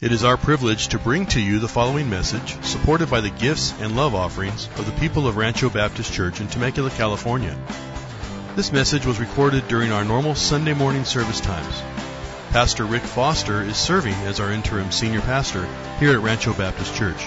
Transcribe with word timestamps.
It 0.00 0.12
is 0.12 0.22
our 0.22 0.36
privilege 0.36 0.86
to 0.88 0.98
bring 1.00 1.26
to 1.26 1.40
you 1.40 1.58
the 1.58 1.66
following 1.66 2.08
message, 2.08 2.56
supported 2.64 3.10
by 3.10 3.20
the 3.20 3.30
gifts 3.30 3.74
and 3.80 3.96
love 3.96 4.14
offerings 4.14 4.68
of 4.76 4.86
the 4.86 5.00
people 5.00 5.26
of 5.26 5.36
Rancho 5.36 5.70
Baptist 5.70 6.12
Church 6.12 6.40
in 6.40 6.46
Temecula, 6.46 6.90
California. 6.90 7.58
This 8.54 8.70
message 8.70 9.04
was 9.04 9.18
recorded 9.18 9.66
during 9.66 9.90
our 9.90 10.04
normal 10.04 10.36
Sunday 10.36 10.72
morning 10.72 11.04
service 11.04 11.40
times. 11.40 11.82
Pastor 12.50 12.84
Rick 12.84 13.02
Foster 13.02 13.60
is 13.60 13.76
serving 13.76 14.14
as 14.14 14.38
our 14.38 14.52
interim 14.52 14.92
senior 14.92 15.20
pastor 15.20 15.66
here 15.98 16.12
at 16.12 16.22
Rancho 16.22 16.52
Baptist 16.52 16.94
Church. 16.94 17.20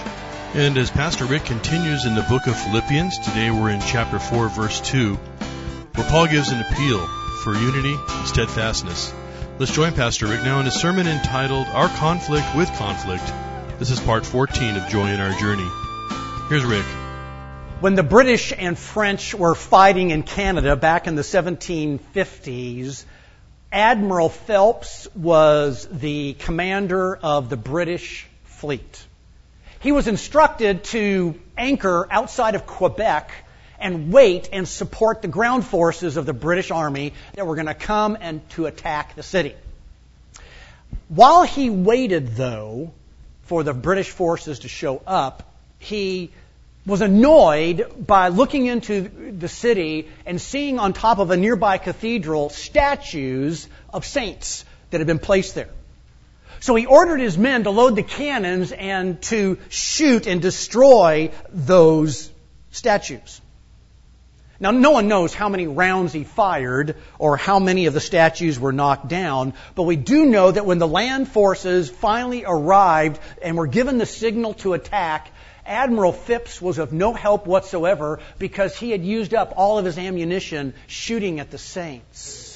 And 0.54 0.78
as 0.78 0.90
Pastor 0.90 1.26
Rick 1.26 1.44
continues 1.44 2.06
in 2.06 2.14
the 2.14 2.22
book 2.22 2.46
of 2.46 2.58
Philippians, 2.58 3.18
today 3.18 3.50
we're 3.50 3.68
in 3.68 3.82
chapter 3.82 4.18
4, 4.18 4.48
verse 4.48 4.80
2, 4.80 5.16
where 5.16 6.08
Paul 6.08 6.26
gives 6.26 6.48
an 6.48 6.62
appeal 6.62 7.06
for 7.44 7.54
unity 7.54 7.92
and 7.92 8.26
steadfastness. 8.26 9.12
Let's 9.58 9.74
join 9.74 9.92
Pastor 9.92 10.28
Rick 10.28 10.42
now 10.44 10.60
in 10.60 10.66
a 10.66 10.70
sermon 10.70 11.06
entitled 11.06 11.66
Our 11.68 11.88
Conflict 11.88 12.56
with 12.56 12.72
Conflict. 12.72 13.22
This 13.78 13.90
is 13.90 14.00
part 14.00 14.24
14 14.24 14.76
of 14.76 14.88
Joy 14.88 15.08
in 15.08 15.20
Our 15.20 15.38
Journey. 15.38 15.68
Here's 16.48 16.64
Rick. 16.64 16.86
When 17.80 17.94
the 17.94 18.02
British 18.02 18.54
and 18.56 18.78
French 18.78 19.34
were 19.34 19.54
fighting 19.54 20.10
in 20.10 20.22
Canada 20.22 20.74
back 20.74 21.06
in 21.06 21.16
the 21.16 21.22
1750s, 21.22 23.04
Admiral 23.70 24.30
Phelps 24.30 25.06
was 25.14 25.86
the 25.92 26.32
commander 26.32 27.14
of 27.14 27.50
the 27.50 27.58
British 27.58 28.26
fleet. 28.44 29.04
He 29.80 29.92
was 29.92 30.08
instructed 30.08 30.84
to 30.84 31.38
anchor 31.58 32.08
outside 32.10 32.54
of 32.54 32.66
Quebec 32.66 33.30
and 33.82 34.12
wait 34.12 34.48
and 34.52 34.66
support 34.66 35.20
the 35.20 35.28
ground 35.28 35.66
forces 35.66 36.16
of 36.16 36.24
the 36.24 36.32
British 36.32 36.70
Army 36.70 37.12
that 37.34 37.46
were 37.46 37.56
going 37.56 37.66
to 37.66 37.74
come 37.74 38.16
and 38.20 38.48
to 38.50 38.66
attack 38.66 39.16
the 39.16 39.22
city. 39.22 39.54
While 41.08 41.42
he 41.42 41.68
waited, 41.68 42.36
though, 42.36 42.92
for 43.42 43.62
the 43.62 43.74
British 43.74 44.08
forces 44.08 44.60
to 44.60 44.68
show 44.68 45.02
up, 45.06 45.52
he 45.78 46.30
was 46.86 47.00
annoyed 47.00 48.06
by 48.06 48.28
looking 48.28 48.66
into 48.66 49.08
the 49.38 49.48
city 49.48 50.08
and 50.26 50.40
seeing 50.40 50.78
on 50.78 50.92
top 50.92 51.18
of 51.18 51.30
a 51.30 51.36
nearby 51.36 51.78
cathedral 51.78 52.50
statues 52.50 53.68
of 53.92 54.04
saints 54.04 54.64
that 54.90 54.98
had 54.98 55.06
been 55.06 55.18
placed 55.18 55.54
there. 55.54 55.68
So 56.60 56.74
he 56.76 56.86
ordered 56.86 57.20
his 57.20 57.36
men 57.36 57.64
to 57.64 57.70
load 57.70 57.96
the 57.96 58.02
cannons 58.02 58.72
and 58.72 59.20
to 59.22 59.58
shoot 59.68 60.26
and 60.26 60.40
destroy 60.40 61.30
those 61.50 62.30
statues. 62.70 63.40
Now, 64.62 64.70
no 64.70 64.92
one 64.92 65.08
knows 65.08 65.34
how 65.34 65.48
many 65.48 65.66
rounds 65.66 66.12
he 66.12 66.22
fired 66.22 66.94
or 67.18 67.36
how 67.36 67.58
many 67.58 67.86
of 67.86 67.94
the 67.94 68.00
statues 68.00 68.60
were 68.60 68.70
knocked 68.70 69.08
down, 69.08 69.54
but 69.74 69.82
we 69.82 69.96
do 69.96 70.24
know 70.24 70.52
that 70.52 70.64
when 70.64 70.78
the 70.78 70.86
land 70.86 71.26
forces 71.26 71.90
finally 71.90 72.44
arrived 72.46 73.20
and 73.42 73.56
were 73.56 73.66
given 73.66 73.98
the 73.98 74.06
signal 74.06 74.54
to 74.54 74.74
attack, 74.74 75.32
Admiral 75.66 76.12
Phipps 76.12 76.62
was 76.62 76.78
of 76.78 76.92
no 76.92 77.12
help 77.12 77.44
whatsoever 77.44 78.20
because 78.38 78.76
he 78.76 78.92
had 78.92 79.04
used 79.04 79.34
up 79.34 79.54
all 79.56 79.80
of 79.80 79.84
his 79.84 79.98
ammunition 79.98 80.74
shooting 80.86 81.40
at 81.40 81.50
the 81.50 81.58
saints. 81.58 82.48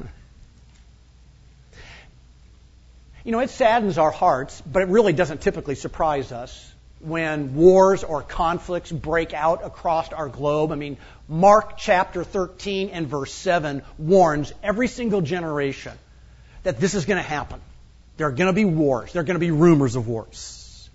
You 3.24 3.30
know, 3.30 3.38
it 3.38 3.50
saddens 3.50 3.98
our 3.98 4.10
hearts, 4.10 4.60
but 4.62 4.82
it 4.82 4.88
really 4.88 5.12
doesn't 5.12 5.42
typically 5.42 5.76
surprise 5.76 6.32
us 6.32 6.71
when 7.02 7.54
wars 7.54 8.04
or 8.04 8.22
conflicts 8.22 8.92
break 8.92 9.34
out 9.34 9.64
across 9.64 10.12
our 10.12 10.28
globe. 10.28 10.72
I 10.72 10.76
mean, 10.76 10.96
Mark 11.28 11.76
chapter 11.76 12.24
13 12.24 12.90
and 12.90 13.08
verse 13.08 13.32
7 13.32 13.82
warns 13.98 14.52
every 14.62 14.88
single 14.88 15.20
generation 15.20 15.92
that 16.62 16.78
this 16.78 16.94
is 16.94 17.04
going 17.04 17.22
to 17.22 17.28
happen. 17.28 17.60
There 18.16 18.28
are 18.28 18.32
going 18.32 18.46
to 18.46 18.52
be 18.52 18.64
wars. 18.64 19.12
There 19.12 19.20
are 19.20 19.24
going 19.24 19.34
to 19.34 19.40
be 19.40 19.50
rumors 19.50 19.96
of 19.96 20.06
wars. 20.06 20.88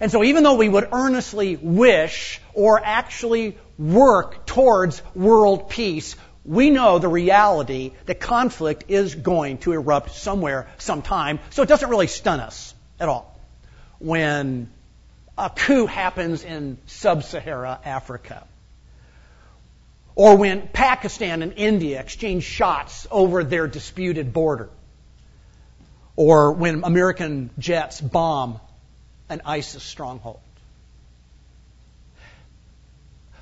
And 0.00 0.10
so 0.10 0.24
even 0.24 0.42
though 0.42 0.54
we 0.54 0.68
would 0.68 0.88
earnestly 0.92 1.56
wish 1.56 2.40
or 2.54 2.80
actually 2.82 3.58
work 3.78 4.46
towards 4.46 5.02
world 5.14 5.68
peace, 5.68 6.16
we 6.44 6.70
know 6.70 6.98
the 6.98 7.08
reality 7.08 7.92
that 8.06 8.18
conflict 8.18 8.84
is 8.88 9.14
going 9.14 9.58
to 9.58 9.72
erupt 9.72 10.12
somewhere, 10.12 10.68
sometime, 10.78 11.38
so 11.50 11.62
it 11.62 11.68
doesn't 11.68 11.90
really 11.90 12.06
stun 12.06 12.40
us 12.40 12.74
at 12.98 13.10
all. 13.10 13.38
When 13.98 14.70
a 15.40 15.48
coup 15.48 15.86
happens 15.86 16.44
in 16.44 16.76
sub-Sahara 16.86 17.80
Africa. 17.82 18.46
Or 20.14 20.36
when 20.36 20.68
Pakistan 20.68 21.42
and 21.42 21.54
India 21.56 21.98
exchange 21.98 22.44
shots 22.44 23.06
over 23.10 23.42
their 23.42 23.66
disputed 23.66 24.34
border. 24.34 24.68
Or 26.14 26.52
when 26.52 26.84
American 26.84 27.48
jets 27.58 28.02
bomb 28.02 28.60
an 29.30 29.40
ISIS 29.46 29.82
stronghold. 29.82 30.40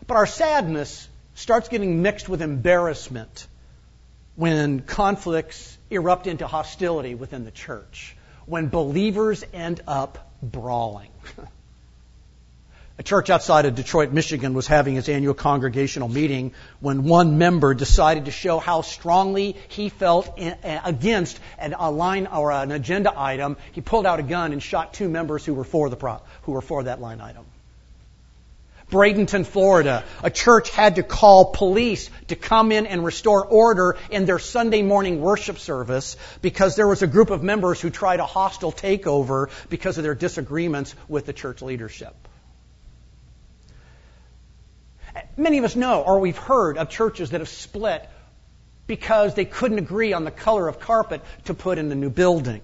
But 0.07 0.17
our 0.17 0.27
sadness 0.27 1.09
starts 1.35 1.69
getting 1.69 2.01
mixed 2.03 2.29
with 2.29 2.43
embarrassment 2.43 3.49
when 4.37 4.81
conflicts 4.81 5.77
erupt 5.91 6.29
into 6.29 6.47
hostility 6.47 7.17
within 7.17 7.45
the 7.45 7.51
church, 7.51 8.17
when 8.47 8.69
believers 8.69 9.45
end 9.53 9.81
up 9.89 10.31
brawling. 10.41 11.11
A 13.01 13.03
church 13.05 13.31
outside 13.31 13.65
of 13.65 13.77
Detroit, 13.77 14.11
Michigan 14.11 14.55
was 14.55 14.67
having 14.67 14.97
its 14.97 15.09
annual 15.09 15.33
congregational 15.33 16.09
meeting 16.09 16.53
when 16.81 17.05
one 17.05 17.39
member 17.39 17.73
decided 17.73 18.25
to 18.25 18.33
show 18.33 18.59
how 18.59 18.83
strongly 18.83 19.55
he 19.69 19.89
felt 19.89 20.37
against 20.37 21.39
a 21.61 21.93
line 21.93 22.27
or 22.27 22.51
an 22.51 22.73
agenda 22.73 23.13
item. 23.17 23.57
He 23.71 23.83
pulled 23.83 24.05
out 24.05 24.19
a 24.19 24.25
gun 24.25 24.53
and 24.53 24.61
shot 24.61 24.95
two 24.95 25.09
members 25.09 25.45
who 25.45 25.55
were 25.55 25.63
for 25.63 25.89
the 25.89 26.21
who 26.43 26.53
were 26.53 26.61
for 26.61 26.83
that 26.83 27.01
line 27.01 27.21
item. 27.21 27.45
Bradenton, 28.91 29.47
Florida, 29.47 30.03
a 30.25 30.31
church 30.31 30.71
had 30.71 30.97
to 30.97 31.05
call 31.05 31.53
police 31.53 32.11
to 32.29 32.35
come 32.35 32.73
in 32.73 32.87
and 32.87 33.05
restore 33.05 33.47
order 33.47 33.97
in 34.11 34.25
their 34.25 34.41
Sunday 34.41 34.83
morning 34.83 35.21
worship 35.21 35.61
service 35.61 36.17
because 36.43 36.75
there 36.75 36.89
was 36.89 37.03
a 37.03 37.07
group 37.07 37.31
of 37.31 37.45
members 37.45 37.81
who 37.81 37.91
tried 37.91 38.19
a 38.19 38.27
hostile 38.27 38.73
takeover 38.73 39.51
because 39.69 39.99
of 39.99 40.05
their 40.05 40.17
disagreements 40.17 40.97
with 41.07 41.27
the 41.27 41.33
church 41.33 41.63
leadership. 41.63 42.28
Many 45.37 45.59
of 45.59 45.65
us 45.65 45.77
know 45.77 46.03
or 46.03 46.21
we've 46.21 46.37
heard 46.37 46.79
of 46.79 46.89
churches 46.89 47.31
that 47.31 47.41
have 47.41 47.49
split 47.49 48.09
because 48.87 49.35
they 49.35 49.45
couldn't 49.45 49.79
agree 49.79 50.13
on 50.13 50.25
the 50.25 50.31
color 50.31 50.67
of 50.67 50.81
carpet 50.81 51.23
to 51.45 51.55
put 51.55 51.79
in 51.79 51.89
the 51.89 51.95
new 51.95 52.11
building. 52.11 52.63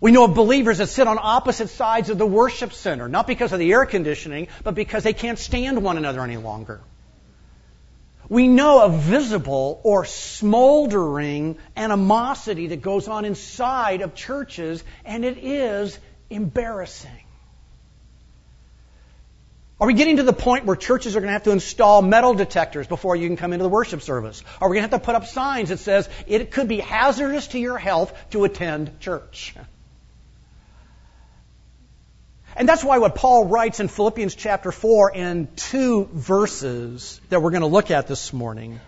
We 0.00 0.10
know 0.10 0.24
of 0.24 0.34
believers 0.34 0.78
that 0.78 0.88
sit 0.88 1.06
on 1.06 1.18
opposite 1.20 1.68
sides 1.68 2.10
of 2.10 2.18
the 2.18 2.26
worship 2.26 2.72
center, 2.72 3.08
not 3.08 3.28
because 3.28 3.52
of 3.52 3.60
the 3.60 3.72
air 3.72 3.86
conditioning, 3.86 4.48
but 4.64 4.74
because 4.74 5.04
they 5.04 5.12
can't 5.12 5.38
stand 5.38 5.82
one 5.82 5.96
another 5.96 6.20
any 6.22 6.38
longer. 6.38 6.80
We 8.28 8.48
know 8.48 8.82
of 8.82 8.94
visible 8.94 9.80
or 9.84 10.04
smoldering 10.04 11.56
animosity 11.76 12.68
that 12.68 12.82
goes 12.82 13.06
on 13.06 13.24
inside 13.24 14.00
of 14.00 14.14
churches, 14.14 14.82
and 15.04 15.24
it 15.24 15.38
is 15.38 15.96
embarrassing. 16.30 17.21
Are 19.82 19.86
we 19.86 19.94
getting 19.94 20.18
to 20.18 20.22
the 20.22 20.32
point 20.32 20.64
where 20.64 20.76
churches 20.76 21.16
are 21.16 21.18
going 21.18 21.26
to 21.26 21.32
have 21.32 21.42
to 21.42 21.50
install 21.50 22.02
metal 22.02 22.34
detectors 22.34 22.86
before 22.86 23.16
you 23.16 23.26
can 23.26 23.36
come 23.36 23.52
into 23.52 23.64
the 23.64 23.68
worship 23.68 24.00
service? 24.00 24.44
Are 24.60 24.68
we 24.68 24.76
going 24.76 24.88
to 24.88 24.92
have 24.92 25.00
to 25.00 25.04
put 25.04 25.16
up 25.16 25.26
signs 25.26 25.70
that 25.70 25.80
says 25.80 26.08
it 26.28 26.52
could 26.52 26.68
be 26.68 26.78
hazardous 26.78 27.48
to 27.48 27.58
your 27.58 27.78
health 27.78 28.16
to 28.30 28.44
attend 28.44 29.00
church? 29.00 29.56
And 32.54 32.68
that's 32.68 32.84
why 32.84 32.98
what 32.98 33.14
Paul 33.14 33.46
writes 33.46 33.80
in 33.80 33.88
Philippians 33.88 34.34
chapter 34.34 34.70
4 34.70 35.12
in 35.12 35.48
two 35.56 36.04
verses 36.12 37.18
that 37.30 37.40
we're 37.40 37.50
going 37.50 37.62
to 37.62 37.66
look 37.66 37.90
at 37.90 38.06
this 38.06 38.30
morning 38.30 38.78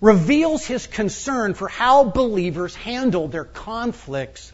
reveals 0.00 0.64
his 0.64 0.86
concern 0.86 1.54
for 1.54 1.66
how 1.66 2.04
believers 2.04 2.76
handle 2.76 3.26
their 3.26 3.44
conflicts 3.44 4.52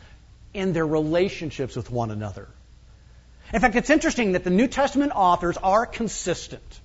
in 0.55 0.73
their 0.73 0.87
relationships 0.87 1.77
with 1.77 1.91
one 1.91 2.11
another. 2.11 2.49
In 3.55 3.61
fact, 3.61 3.77
it's 3.77 3.89
interesting 3.89 4.33
that 4.33 4.43
the 4.43 4.51
New 4.51 4.67
Testament 4.67 5.13
authors 5.15 5.57
are 5.57 5.87
consistent. 5.87 6.81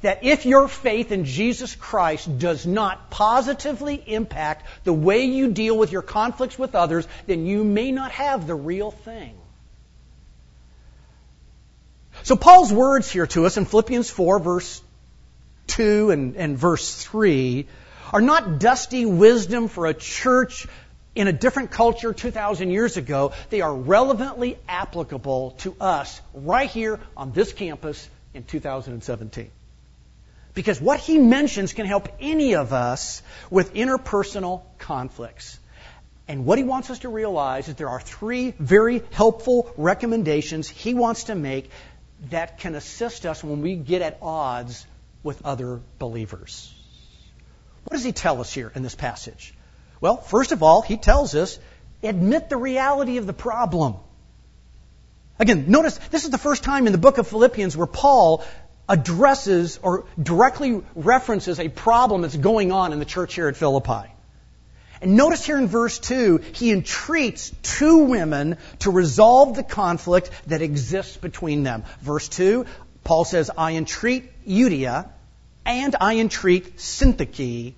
That 0.00 0.24
if 0.24 0.46
your 0.46 0.66
faith 0.66 1.12
in 1.12 1.26
Jesus 1.26 1.74
Christ 1.74 2.38
does 2.38 2.66
not 2.66 3.10
positively 3.10 4.02
impact 4.06 4.66
the 4.84 4.92
way 4.92 5.26
you 5.26 5.52
deal 5.52 5.76
with 5.76 5.92
your 5.92 6.00
conflicts 6.00 6.58
with 6.58 6.74
others, 6.74 7.06
then 7.26 7.44
you 7.44 7.62
may 7.62 7.92
not 7.92 8.10
have 8.12 8.46
the 8.46 8.54
real 8.54 8.90
thing. 8.90 9.34
So 12.22 12.36
Paul's 12.36 12.72
words 12.72 13.10
here 13.10 13.26
to 13.26 13.44
us 13.44 13.58
in 13.58 13.66
Philippians 13.66 14.08
4 14.08 14.38
verse 14.38 14.82
2 15.66 16.10
and, 16.10 16.36
and 16.36 16.56
verse 16.56 17.04
3 17.04 17.66
are 18.14 18.22
not 18.22 18.58
dusty 18.58 19.04
wisdom 19.04 19.68
for 19.68 19.86
a 19.86 19.94
church 19.94 20.66
in 21.14 21.28
a 21.28 21.32
different 21.32 21.70
culture 21.70 22.12
2,000 22.12 22.70
years 22.70 22.96
ago, 22.96 23.32
they 23.50 23.60
are 23.60 23.74
relevantly 23.74 24.58
applicable 24.68 25.52
to 25.58 25.76
us 25.80 26.20
right 26.32 26.70
here 26.70 27.00
on 27.16 27.32
this 27.32 27.52
campus 27.52 28.08
in 28.34 28.44
2017. 28.44 29.50
Because 30.54 30.80
what 30.80 31.00
he 31.00 31.18
mentions 31.18 31.72
can 31.72 31.86
help 31.86 32.08
any 32.20 32.54
of 32.56 32.72
us 32.72 33.22
with 33.50 33.74
interpersonal 33.74 34.62
conflicts. 34.78 35.58
And 36.28 36.44
what 36.44 36.58
he 36.58 36.64
wants 36.64 36.90
us 36.90 37.00
to 37.00 37.08
realize 37.08 37.68
is 37.68 37.74
there 37.74 37.88
are 37.88 38.00
three 38.00 38.52
very 38.58 39.02
helpful 39.12 39.72
recommendations 39.76 40.68
he 40.68 40.94
wants 40.94 41.24
to 41.24 41.34
make 41.34 41.70
that 42.30 42.58
can 42.58 42.74
assist 42.74 43.26
us 43.26 43.42
when 43.42 43.62
we 43.62 43.74
get 43.74 44.02
at 44.02 44.18
odds 44.22 44.86
with 45.22 45.44
other 45.44 45.80
believers. 45.98 46.72
What 47.84 47.96
does 47.96 48.04
he 48.04 48.12
tell 48.12 48.40
us 48.40 48.52
here 48.52 48.70
in 48.74 48.82
this 48.82 48.94
passage? 48.94 49.54
Well, 50.02 50.16
first 50.16 50.50
of 50.50 50.64
all, 50.64 50.82
he 50.82 50.96
tells 50.96 51.36
us 51.36 51.60
admit 52.02 52.48
the 52.48 52.56
reality 52.56 53.18
of 53.18 53.26
the 53.28 53.32
problem. 53.32 53.94
Again, 55.38 55.66
notice 55.68 55.96
this 56.10 56.24
is 56.24 56.30
the 56.30 56.38
first 56.38 56.64
time 56.64 56.86
in 56.86 56.92
the 56.92 56.98
book 56.98 57.18
of 57.18 57.28
Philippians 57.28 57.76
where 57.76 57.86
Paul 57.86 58.44
addresses 58.88 59.78
or 59.80 60.04
directly 60.20 60.82
references 60.96 61.60
a 61.60 61.68
problem 61.68 62.22
that's 62.22 62.36
going 62.36 62.72
on 62.72 62.92
in 62.92 62.98
the 62.98 63.04
church 63.04 63.34
here 63.34 63.46
at 63.46 63.56
Philippi. 63.56 64.10
And 65.00 65.14
notice 65.14 65.46
here 65.46 65.56
in 65.56 65.68
verse 65.68 66.00
2, 66.00 66.38
he 66.52 66.72
entreats 66.72 67.52
two 67.62 67.98
women 67.98 68.56
to 68.80 68.90
resolve 68.90 69.54
the 69.54 69.62
conflict 69.62 70.32
that 70.48 70.62
exists 70.62 71.16
between 71.16 71.62
them. 71.62 71.84
Verse 72.00 72.28
2, 72.28 72.66
Paul 73.04 73.24
says, 73.24 73.52
I 73.56 73.76
entreat 73.76 74.44
Euodia 74.44 75.10
and 75.64 75.94
I 76.00 76.18
entreat 76.18 76.78
Syntyche 76.78 77.74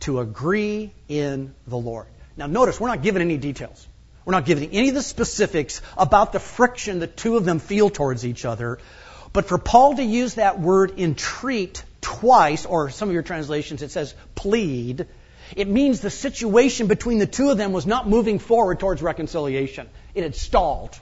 to 0.00 0.20
agree 0.20 0.92
in 1.08 1.54
the 1.66 1.78
Lord. 1.78 2.06
Now 2.36 2.46
notice, 2.46 2.80
we're 2.80 2.88
not 2.88 3.02
given 3.02 3.22
any 3.22 3.36
details. 3.36 3.86
We're 4.24 4.32
not 4.32 4.44
given 4.44 4.70
any 4.72 4.90
of 4.90 4.94
the 4.94 5.02
specifics 5.02 5.80
about 5.96 6.32
the 6.32 6.38
friction 6.38 6.98
the 6.98 7.06
two 7.06 7.36
of 7.36 7.44
them 7.44 7.58
feel 7.58 7.88
towards 7.88 8.26
each 8.26 8.44
other. 8.44 8.78
But 9.32 9.46
for 9.46 9.58
Paul 9.58 9.96
to 9.96 10.02
use 10.02 10.34
that 10.34 10.60
word 10.60 10.98
entreat 10.98 11.82
twice, 12.00 12.66
or 12.66 12.90
some 12.90 13.08
of 13.08 13.14
your 13.14 13.22
translations 13.22 13.82
it 13.82 13.90
says 13.90 14.14
plead, 14.34 15.06
it 15.56 15.68
means 15.68 16.00
the 16.00 16.10
situation 16.10 16.86
between 16.86 17.18
the 17.18 17.26
two 17.26 17.50
of 17.50 17.58
them 17.58 17.72
was 17.72 17.86
not 17.86 18.08
moving 18.08 18.38
forward 18.38 18.80
towards 18.80 19.02
reconciliation. 19.02 19.88
It 20.14 20.22
had 20.22 20.34
stalled. 20.34 20.98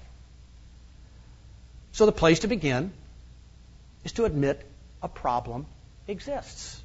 So 1.92 2.06
the 2.06 2.12
place 2.12 2.40
to 2.40 2.49
begin 2.49 2.92
is 4.04 4.12
to 4.12 4.25
admit 4.25 4.64
a 5.02 5.08
problem 5.08 5.66
exists. 6.06 6.81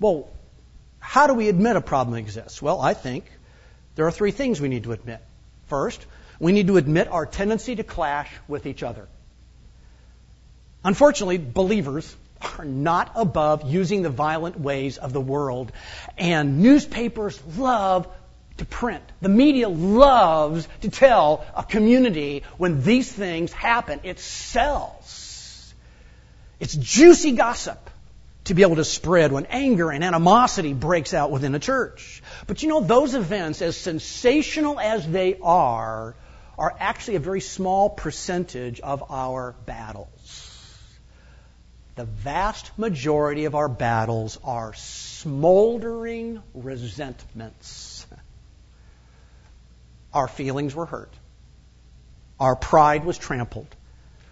Well, 0.00 0.28
how 1.06 1.28
do 1.28 1.34
we 1.34 1.48
admit 1.48 1.76
a 1.76 1.80
problem 1.80 2.16
exists? 2.16 2.60
Well, 2.60 2.80
I 2.80 2.92
think 2.92 3.24
there 3.94 4.08
are 4.08 4.10
three 4.10 4.32
things 4.32 4.60
we 4.60 4.68
need 4.68 4.82
to 4.84 4.92
admit. 4.92 5.20
First, 5.68 6.04
we 6.40 6.50
need 6.50 6.66
to 6.66 6.78
admit 6.78 7.06
our 7.06 7.24
tendency 7.24 7.76
to 7.76 7.84
clash 7.84 8.28
with 8.48 8.66
each 8.66 8.82
other. 8.82 9.06
Unfortunately, 10.82 11.38
believers 11.38 12.14
are 12.58 12.64
not 12.64 13.12
above 13.14 13.70
using 13.70 14.02
the 14.02 14.10
violent 14.10 14.58
ways 14.58 14.98
of 14.98 15.12
the 15.12 15.20
world. 15.20 15.70
And 16.18 16.60
newspapers 16.60 17.40
love 17.56 18.08
to 18.56 18.64
print. 18.64 19.04
The 19.22 19.28
media 19.28 19.68
loves 19.68 20.66
to 20.80 20.90
tell 20.90 21.46
a 21.54 21.62
community 21.62 22.42
when 22.58 22.82
these 22.82 23.10
things 23.10 23.52
happen. 23.52 24.00
It 24.02 24.18
sells. 24.18 25.72
It's 26.58 26.74
juicy 26.74 27.32
gossip 27.32 27.90
to 28.46 28.54
be 28.54 28.62
able 28.62 28.76
to 28.76 28.84
spread 28.84 29.32
when 29.32 29.46
anger 29.46 29.90
and 29.90 30.02
animosity 30.02 30.72
breaks 30.72 31.12
out 31.12 31.30
within 31.30 31.54
a 31.54 31.58
church. 31.58 32.22
But 32.46 32.62
you 32.62 32.68
know, 32.68 32.80
those 32.80 33.14
events, 33.14 33.60
as 33.60 33.76
sensational 33.76 34.80
as 34.80 35.06
they 35.06 35.36
are, 35.42 36.14
are 36.58 36.76
actually 36.78 37.16
a 37.16 37.20
very 37.20 37.40
small 37.40 37.90
percentage 37.90 38.80
of 38.80 39.10
our 39.10 39.54
battles. 39.66 40.08
The 41.96 42.04
vast 42.04 42.78
majority 42.78 43.46
of 43.46 43.54
our 43.54 43.68
battles 43.68 44.38
are 44.44 44.74
smoldering 44.74 46.42
resentments. 46.54 48.06
Our 50.12 50.28
feelings 50.28 50.74
were 50.74 50.86
hurt. 50.86 51.12
Our 52.38 52.54
pride 52.54 53.04
was 53.04 53.18
trampled. 53.18 53.74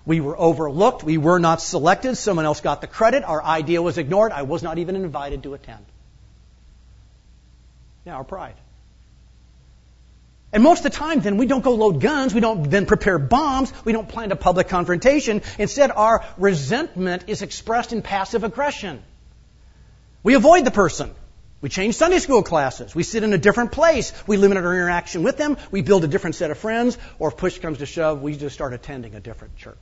We 0.06 0.20
were 0.20 0.38
overlooked. 0.38 1.02
We 1.02 1.16
were 1.16 1.38
not 1.38 1.62
selected. 1.62 2.16
Someone 2.16 2.44
else 2.44 2.60
got 2.60 2.80
the 2.80 2.86
credit. 2.86 3.24
Our 3.24 3.42
idea 3.42 3.80
was 3.80 3.96
ignored. 3.96 4.32
I 4.32 4.42
was 4.42 4.62
not 4.62 4.78
even 4.78 4.96
invited 4.96 5.42
to 5.44 5.54
attend. 5.54 5.84
Yeah, 8.04 8.16
our 8.16 8.24
pride. 8.24 8.56
And 10.52 10.62
most 10.62 10.84
of 10.84 10.92
the 10.92 10.96
time, 10.96 11.20
then, 11.20 11.36
we 11.36 11.46
don't 11.46 11.64
go 11.64 11.74
load 11.74 12.00
guns. 12.00 12.32
We 12.32 12.40
don't 12.40 12.70
then 12.70 12.86
prepare 12.86 13.18
bombs. 13.18 13.72
We 13.84 13.92
don't 13.92 14.08
plan 14.08 14.30
a 14.30 14.36
public 14.36 14.68
confrontation. 14.68 15.42
Instead, 15.58 15.90
our 15.90 16.24
resentment 16.36 17.24
is 17.26 17.42
expressed 17.42 17.92
in 17.92 18.02
passive 18.02 18.44
aggression. 18.44 19.02
We 20.22 20.34
avoid 20.34 20.64
the 20.64 20.70
person. 20.70 21.12
We 21.60 21.70
change 21.70 21.96
Sunday 21.96 22.18
school 22.18 22.42
classes. 22.42 22.94
We 22.94 23.02
sit 23.02 23.24
in 23.24 23.32
a 23.32 23.38
different 23.38 23.72
place. 23.72 24.12
We 24.26 24.36
limit 24.36 24.58
our 24.58 24.74
interaction 24.74 25.22
with 25.22 25.38
them. 25.38 25.56
We 25.70 25.80
build 25.80 26.04
a 26.04 26.08
different 26.08 26.36
set 26.36 26.50
of 26.50 26.58
friends. 26.58 26.98
Or 27.18 27.28
if 27.28 27.36
push 27.38 27.58
comes 27.58 27.78
to 27.78 27.86
shove, 27.86 28.22
we 28.22 28.36
just 28.36 28.54
start 28.54 28.74
attending 28.74 29.14
a 29.14 29.20
different 29.20 29.56
church. 29.56 29.78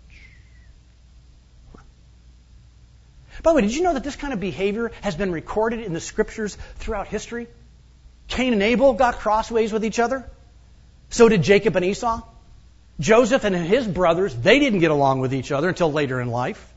By 3.43 3.51
the 3.51 3.57
way, 3.57 3.63
did 3.63 3.75
you 3.75 3.83
know 3.83 3.95
that 3.95 4.05
this 4.05 4.17
kind 4.17 4.33
of 4.33 4.41
behavior 4.41 4.93
has 5.01 5.17
been 5.17 5.33
recorded 5.33 5.81
in 5.81 5.93
the 5.93 6.01
scriptures 6.01 6.57
throughout 6.77 7.09
history? 7.09 7.49
Cain 8.29 8.53
and 8.53 8.63
Abel 8.63 8.95
got 8.95 9.19
crossways 9.19 9.73
with 9.73 9.85
each 9.85 9.99
other. 9.99 10.29
So 11.11 11.29
did 11.29 11.43
Jacob 11.43 11.77
and 11.77 11.85
Esau. 11.85 12.23
Joseph 13.01 13.45
and 13.45 13.57
his 13.57 13.87
brothers, 13.87 14.35
they 14.35 14.59
didn't 14.59 14.79
get 14.79 14.91
along 14.91 15.21
with 15.21 15.35
each 15.35 15.51
other 15.51 15.69
until 15.69 15.91
later 15.91 16.21
in 16.21 16.29
life. 16.29 16.73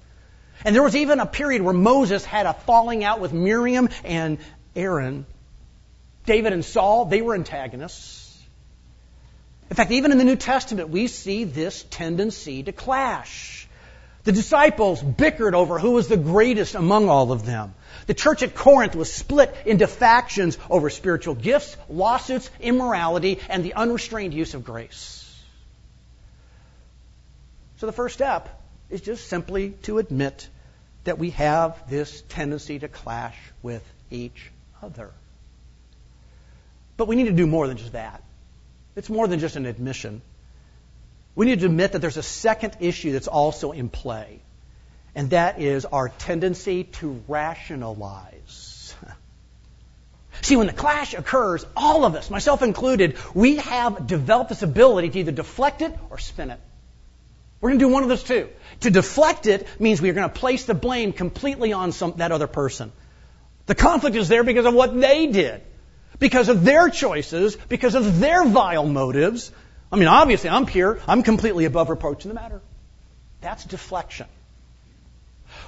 And 0.63 0.73
there 0.75 0.81
was 0.81 0.95
even 0.95 1.19
a 1.19 1.25
period 1.25 1.61
where 1.61 1.73
Moses 1.73 2.25
had 2.25 2.45
a 2.45 2.53
falling 2.53 3.03
out 3.03 3.19
with 3.19 3.31
Miriam 3.31 3.89
and 4.03 4.39
Aaron. 4.75 5.25
David 6.25 6.53
and 6.53 6.65
Saul, 6.65 7.05
they 7.05 7.21
were 7.21 7.35
antagonists. 7.35 8.23
In 9.69 9.75
fact, 9.75 9.91
even 9.91 10.11
in 10.11 10.17
the 10.17 10.23
New 10.23 10.35
Testament, 10.35 10.89
we 10.89 11.07
see 11.07 11.43
this 11.43 11.83
tendency 11.89 12.63
to 12.63 12.71
clash. 12.71 13.64
The 14.25 14.31
disciples 14.31 15.03
bickered 15.03 15.53
over 15.53 15.77
who 15.77 15.91
was 15.91 16.07
the 16.07 16.17
greatest 16.17 16.73
among 16.73 17.09
all 17.09 17.31
of 17.31 17.45
them. 17.45 17.75
The 18.07 18.15
church 18.15 18.41
at 18.41 18.55
Corinth 18.55 18.95
was 18.95 19.13
split 19.13 19.55
into 19.65 19.85
factions 19.85 20.57
over 20.67 20.89
spiritual 20.89 21.35
gifts, 21.35 21.77
lawsuits, 21.89 22.49
immorality, 22.59 23.39
and 23.49 23.63
the 23.63 23.75
unrestrained 23.75 24.33
use 24.33 24.55
of 24.55 24.63
grace. 24.63 25.21
So 27.77 27.85
the 27.85 27.91
first 27.91 28.15
step 28.15 28.49
is 28.89 29.01
just 29.01 29.27
simply 29.27 29.71
to 29.83 29.99
admit 29.99 30.49
that 31.03 31.19
we 31.19 31.29
have 31.31 31.87
this 31.87 32.23
tendency 32.29 32.79
to 32.79 32.87
clash 32.87 33.37
with 33.61 33.83
each 34.09 34.51
other. 34.81 35.11
But 36.97 37.07
we 37.07 37.15
need 37.15 37.25
to 37.25 37.31
do 37.31 37.45
more 37.45 37.67
than 37.67 37.77
just 37.77 37.91
that. 37.91 38.23
It's 38.95 39.09
more 39.09 39.27
than 39.27 39.39
just 39.39 39.55
an 39.55 39.67
admission. 39.67 40.23
We 41.35 41.45
need 41.45 41.59
to 41.59 41.65
admit 41.65 41.91
that 41.91 41.99
there's 41.99 42.17
a 42.17 42.23
second 42.23 42.77
issue 42.79 43.11
that's 43.11 43.27
also 43.27 43.71
in 43.71 43.89
play 43.89 44.41
and 45.15 45.29
that 45.29 45.59
is 45.61 45.85
our 45.85 46.09
tendency 46.09 46.83
to 46.83 47.23
rationalize. 47.27 48.93
See, 50.41 50.57
when 50.57 50.67
the 50.67 50.73
clash 50.73 51.13
occurs, 51.13 51.65
all 51.75 52.03
of 52.03 52.15
us, 52.15 52.29
myself 52.29 52.61
included, 52.61 53.17
we 53.33 53.55
have 53.57 54.05
developed 54.05 54.49
this 54.49 54.61
ability 54.61 55.09
to 55.11 55.19
either 55.19 55.31
deflect 55.31 55.81
it 55.81 55.97
or 56.09 56.17
spin 56.17 56.51
it. 56.51 56.59
We're 57.61 57.69
going 57.69 57.79
to 57.79 57.85
do 57.85 57.91
one 57.91 58.03
of 58.03 58.09
those 58.09 58.23
two. 58.23 58.49
To 58.81 58.91
deflect 58.91 59.47
it 59.47 59.65
means 59.79 60.01
we 60.01 60.09
are 60.09 60.13
going 60.13 60.29
to 60.29 60.35
place 60.35 60.65
the 60.65 60.73
blame 60.73 61.13
completely 61.13 61.71
on 61.71 61.93
some, 61.93 62.15
that 62.17 62.33
other 62.33 62.47
person. 62.47 62.91
The 63.65 63.75
conflict 63.75 64.17
is 64.17 64.27
there 64.27 64.43
because 64.43 64.65
of 64.65 64.73
what 64.73 64.99
they 64.99 65.27
did, 65.27 65.61
because 66.19 66.49
of 66.49 66.65
their 66.65 66.89
choices, 66.89 67.55
because 67.55 67.95
of 67.95 68.19
their 68.19 68.45
vile 68.45 68.85
motives. 68.85 69.51
I 69.95 69.97
mean, 69.97 70.09
obviously, 70.09 70.49
I'm 70.49 70.65
pure. 70.65 70.99
I'm 71.07 71.23
completely 71.23 71.63
above 71.63 71.89
reproach 71.89 72.25
in 72.25 72.27
the 72.27 72.35
matter. 72.35 72.61
That's 73.39 73.63
deflection. 73.63 74.27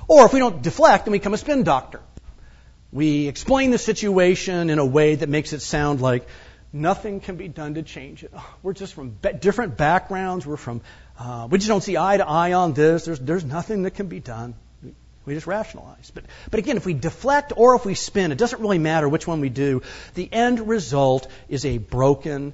Or 0.10 0.26
if 0.26 0.34
we 0.34 0.40
don't 0.40 0.62
deflect, 0.62 1.06
then 1.06 1.14
we 1.14 1.20
become 1.20 1.34
a 1.34 1.38
spin 1.38 1.64
doctor. 1.64 2.02
We 2.92 3.30
explain 3.30 3.72
the 3.72 3.78
situation 3.78 4.70
in 4.70 4.80
a 4.80 4.86
way 4.86 5.16
that 5.16 5.30
makes 5.30 5.54
it 5.54 5.62
sound 5.62 6.02
like 6.02 6.28
nothing 6.74 7.22
can 7.22 7.38
be 7.38 7.48
done 7.48 7.76
to 7.76 7.84
change 7.84 8.26
it. 8.26 8.34
We're 8.64 8.74
just 8.74 8.96
from 8.96 9.18
different 9.40 9.78
backgrounds. 9.78 10.46
We're 10.46 10.58
from, 10.58 10.82
uh, 11.18 11.48
we 11.50 11.58
just 11.58 11.70
don't 11.70 11.82
see 11.82 11.96
eye 11.96 12.18
to 12.18 12.28
eye 12.28 12.52
on 12.52 12.74
this. 12.74 13.06
There's, 13.06 13.20
there's 13.20 13.46
nothing 13.46 13.84
that 13.84 13.92
can 13.92 14.08
be 14.08 14.20
done. 14.20 14.56
We 15.26 15.36
just 15.36 15.48
rationalize. 15.48 16.12
But, 16.14 16.26
but 16.52 16.60
again, 16.60 16.76
if 16.76 16.86
we 16.86 16.94
deflect 16.94 17.54
or 17.56 17.76
if 17.76 17.86
we 17.86 17.94
spin, 17.94 18.34
it 18.34 18.38
doesn't 18.38 18.62
really 18.62 18.78
matter 18.78 19.08
which 19.08 19.26
one 19.26 19.40
we 19.40 19.48
do. 19.48 19.84
The 20.16 20.28
end 20.30 20.68
result 20.68 21.30
is 21.48 21.66
a 21.66 21.78
broken 21.78 22.54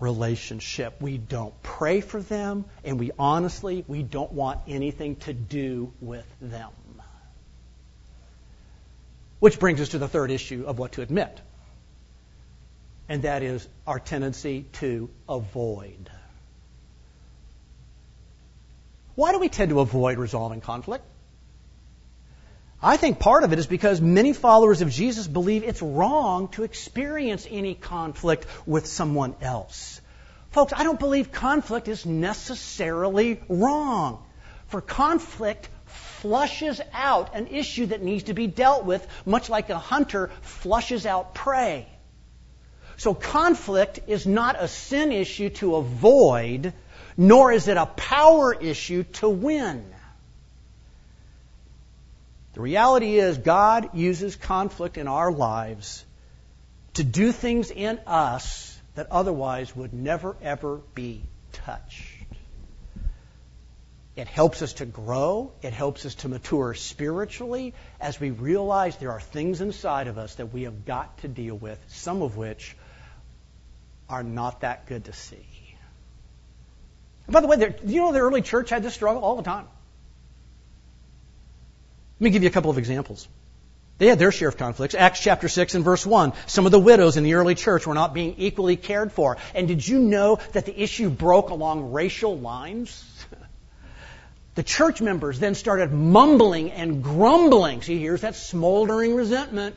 relationship. 0.00 1.00
We 1.00 1.18
don't 1.18 1.54
pray 1.62 2.00
for 2.00 2.20
them, 2.20 2.64
and 2.84 2.98
we 2.98 3.10
honestly, 3.18 3.84
we 3.86 4.02
don't 4.02 4.32
want 4.32 4.60
anything 4.66 5.16
to 5.16 5.32
do 5.32 5.92
with 6.00 6.26
them. 6.40 6.70
Which 9.38 9.58
brings 9.58 9.80
us 9.80 9.90
to 9.90 9.98
the 9.98 10.08
third 10.08 10.30
issue 10.30 10.64
of 10.66 10.78
what 10.78 10.92
to 10.92 11.02
admit. 11.02 11.40
And 13.08 13.22
that 13.22 13.42
is 13.42 13.66
our 13.86 13.98
tendency 13.98 14.66
to 14.74 15.10
avoid. 15.28 16.10
Why 19.14 19.32
do 19.32 19.38
we 19.38 19.48
tend 19.48 19.70
to 19.70 19.80
avoid 19.80 20.18
resolving 20.18 20.60
conflict? 20.60 21.04
I 22.82 22.96
think 22.96 23.18
part 23.18 23.44
of 23.44 23.52
it 23.52 23.58
is 23.58 23.66
because 23.66 24.00
many 24.00 24.32
followers 24.32 24.80
of 24.80 24.90
Jesus 24.90 25.26
believe 25.26 25.64
it's 25.64 25.82
wrong 25.82 26.48
to 26.48 26.62
experience 26.62 27.46
any 27.50 27.74
conflict 27.74 28.46
with 28.64 28.86
someone 28.86 29.34
else. 29.42 30.00
Folks, 30.50 30.72
I 30.74 30.82
don't 30.82 30.98
believe 30.98 31.30
conflict 31.30 31.88
is 31.88 32.06
necessarily 32.06 33.40
wrong. 33.48 34.24
For 34.68 34.80
conflict 34.80 35.68
flushes 35.84 36.80
out 36.92 37.34
an 37.34 37.48
issue 37.48 37.86
that 37.86 38.02
needs 38.02 38.24
to 38.24 38.34
be 38.34 38.46
dealt 38.46 38.84
with, 38.86 39.06
much 39.26 39.50
like 39.50 39.68
a 39.68 39.78
hunter 39.78 40.30
flushes 40.40 41.04
out 41.04 41.34
prey. 41.34 41.86
So 42.96 43.12
conflict 43.12 44.00
is 44.06 44.26
not 44.26 44.56
a 44.58 44.68
sin 44.68 45.12
issue 45.12 45.50
to 45.50 45.76
avoid, 45.76 46.72
nor 47.16 47.52
is 47.52 47.68
it 47.68 47.76
a 47.76 47.86
power 47.86 48.54
issue 48.54 49.04
to 49.14 49.28
win. 49.28 49.84
The 52.60 52.64
reality 52.64 53.18
is, 53.18 53.38
God 53.38 53.94
uses 53.94 54.36
conflict 54.36 54.98
in 54.98 55.08
our 55.08 55.32
lives 55.32 56.04
to 56.92 57.02
do 57.02 57.32
things 57.32 57.70
in 57.70 57.98
us 58.06 58.78
that 58.96 59.10
otherwise 59.10 59.74
would 59.74 59.94
never, 59.94 60.36
ever 60.42 60.82
be 60.94 61.22
touched. 61.52 62.26
It 64.14 64.28
helps 64.28 64.60
us 64.60 64.74
to 64.74 64.84
grow. 64.84 65.52
It 65.62 65.72
helps 65.72 66.04
us 66.04 66.16
to 66.16 66.28
mature 66.28 66.74
spiritually 66.74 67.72
as 67.98 68.20
we 68.20 68.30
realize 68.30 68.94
there 68.98 69.12
are 69.12 69.22
things 69.22 69.62
inside 69.62 70.06
of 70.06 70.18
us 70.18 70.34
that 70.34 70.52
we 70.52 70.64
have 70.64 70.84
got 70.84 71.16
to 71.22 71.28
deal 71.28 71.56
with, 71.56 71.82
some 71.88 72.20
of 72.20 72.36
which 72.36 72.76
are 74.06 74.22
not 74.22 74.60
that 74.60 74.84
good 74.84 75.06
to 75.06 75.14
see. 75.14 75.46
And 77.26 77.32
by 77.32 77.40
the 77.40 77.46
way, 77.46 77.74
you 77.86 78.02
know 78.02 78.12
the 78.12 78.18
early 78.18 78.42
church 78.42 78.68
had 78.68 78.82
this 78.82 78.92
struggle 78.92 79.24
all 79.24 79.36
the 79.36 79.44
time. 79.44 79.66
Let 82.20 82.24
me 82.24 82.30
give 82.32 82.42
you 82.42 82.50
a 82.50 82.52
couple 82.52 82.70
of 82.70 82.76
examples. 82.76 83.26
They 83.96 84.06
had 84.06 84.18
their 84.18 84.30
share 84.30 84.48
of 84.48 84.58
conflicts. 84.58 84.94
Acts 84.94 85.20
chapter 85.20 85.48
6 85.48 85.74
and 85.74 85.82
verse 85.82 86.04
1. 86.04 86.34
Some 86.46 86.66
of 86.66 86.72
the 86.72 86.78
widows 86.78 87.16
in 87.16 87.24
the 87.24 87.34
early 87.34 87.54
church 87.54 87.86
were 87.86 87.94
not 87.94 88.12
being 88.12 88.34
equally 88.36 88.76
cared 88.76 89.10
for. 89.10 89.38
And 89.54 89.66
did 89.66 89.86
you 89.86 89.98
know 89.98 90.38
that 90.52 90.66
the 90.66 90.82
issue 90.82 91.08
broke 91.08 91.48
along 91.48 91.92
racial 91.92 92.38
lines? 92.38 93.02
the 94.54 94.62
church 94.62 95.00
members 95.00 95.38
then 95.38 95.54
started 95.54 95.94
mumbling 95.94 96.72
and 96.72 97.02
grumbling. 97.02 97.80
See, 97.80 97.98
here's 97.98 98.20
that 98.20 98.36
smoldering 98.36 99.14
resentment 99.14 99.74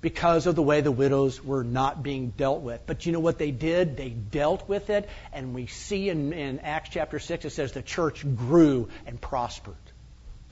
because 0.00 0.46
of 0.46 0.54
the 0.54 0.62
way 0.62 0.80
the 0.80 0.90
widows 0.90 1.44
were 1.44 1.64
not 1.64 2.02
being 2.02 2.30
dealt 2.30 2.62
with. 2.62 2.80
But 2.86 3.04
you 3.04 3.12
know 3.12 3.20
what 3.20 3.36
they 3.38 3.50
did? 3.50 3.98
They 3.98 4.08
dealt 4.08 4.70
with 4.70 4.88
it. 4.88 5.06
And 5.34 5.54
we 5.54 5.66
see 5.66 6.08
in, 6.08 6.32
in 6.32 6.60
Acts 6.60 6.88
chapter 6.90 7.18
6, 7.18 7.44
it 7.44 7.50
says 7.50 7.72
the 7.72 7.82
church 7.82 8.24
grew 8.36 8.88
and 9.06 9.20
prospered 9.20 9.76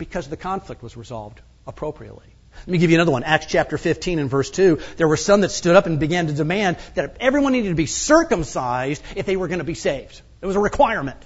because 0.01 0.29
the 0.29 0.37
conflict 0.37 0.83
was 0.83 0.97
resolved 0.97 1.41
appropriately. 1.67 2.27
Let 2.61 2.69
me 2.69 2.79
give 2.79 2.91
you 2.91 2.97
another 2.97 3.13
one. 3.13 3.23
Acts 3.23 3.47
chapter 3.47 3.79
15 3.79 4.19
and 4.19 4.29
verse 4.29 4.51
2. 4.51 4.81
There 4.97 5.07
were 5.07 5.19
some 5.19 5.43
that 5.43 5.51
stood 5.51 5.77
up 5.77 5.87
and 5.87 6.01
began 6.01 6.27
to 6.27 6.33
demand 6.33 6.79
that 6.95 7.19
everyone 7.21 7.53
needed 7.53 7.69
to 7.69 7.75
be 7.77 7.87
circumcised 7.87 9.03
if 9.15 9.27
they 9.27 9.37
were 9.37 9.47
going 9.47 9.61
to 9.61 9.65
be 9.65 9.75
saved. 9.75 10.21
It 10.41 10.47
was 10.47 10.57
a 10.57 10.61
requirement. 10.61 11.19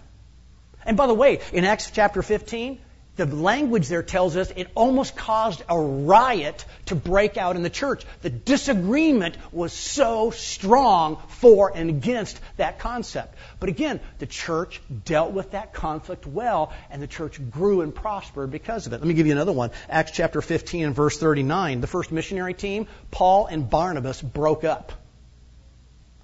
And 0.85 0.97
by 0.97 1.07
the 1.07 1.14
way, 1.14 1.40
in 1.52 1.64
Acts 1.64 1.90
chapter 1.90 2.21
15, 2.21 2.78
the 3.16 3.26
language 3.26 3.88
there 3.88 4.02
tells 4.02 4.37
us 4.37 4.52
it 4.56 4.68
almost 4.75 5.16
caused 5.16 5.62
a 5.68 5.78
riot 5.78 6.64
to 6.87 6.97
break 6.97 7.37
out 7.37 7.56
in 7.56 7.62
the 7.62 7.71
church. 7.71 8.04
The 8.23 8.30
disagreement 8.30 9.37
was 9.52 9.73
so 9.73 10.30
strong 10.30 11.23
for 11.28 11.73
and 11.75 11.90
against 11.90 12.40
that 12.56 12.80
concept. 12.80 13.37
But 13.61 13.68
again, 13.68 14.00
the 14.18 14.26
church 14.26 14.80
dealt 15.04 15.33
with 15.33 15.52
that 15.52 15.73
conflict 15.73 16.26
well, 16.26 16.73
and 16.90 17.00
the 17.00 17.06
church 17.06 17.40
grew 17.50 17.83
and 17.83 17.94
prospered 17.94 18.50
because 18.50 18.87
of 18.87 18.92
it. 18.92 18.99
Let 18.99 19.06
me 19.06 19.14
give 19.14 19.26
you 19.26 19.33
another 19.33 19.52
one. 19.52 19.71
Acts 19.88 20.11
chapter 20.12 20.42
15 20.42 20.87
and 20.87 20.94
verse 20.94 21.16
39. 21.16 21.80
The 21.80 21.87
first 21.87 22.11
missionary 22.11 22.54
team, 22.54 22.88
Paul 23.11 23.47
and 23.47 23.71
Barnabas, 23.71 24.21
broke 24.21 24.64
up 24.64 24.92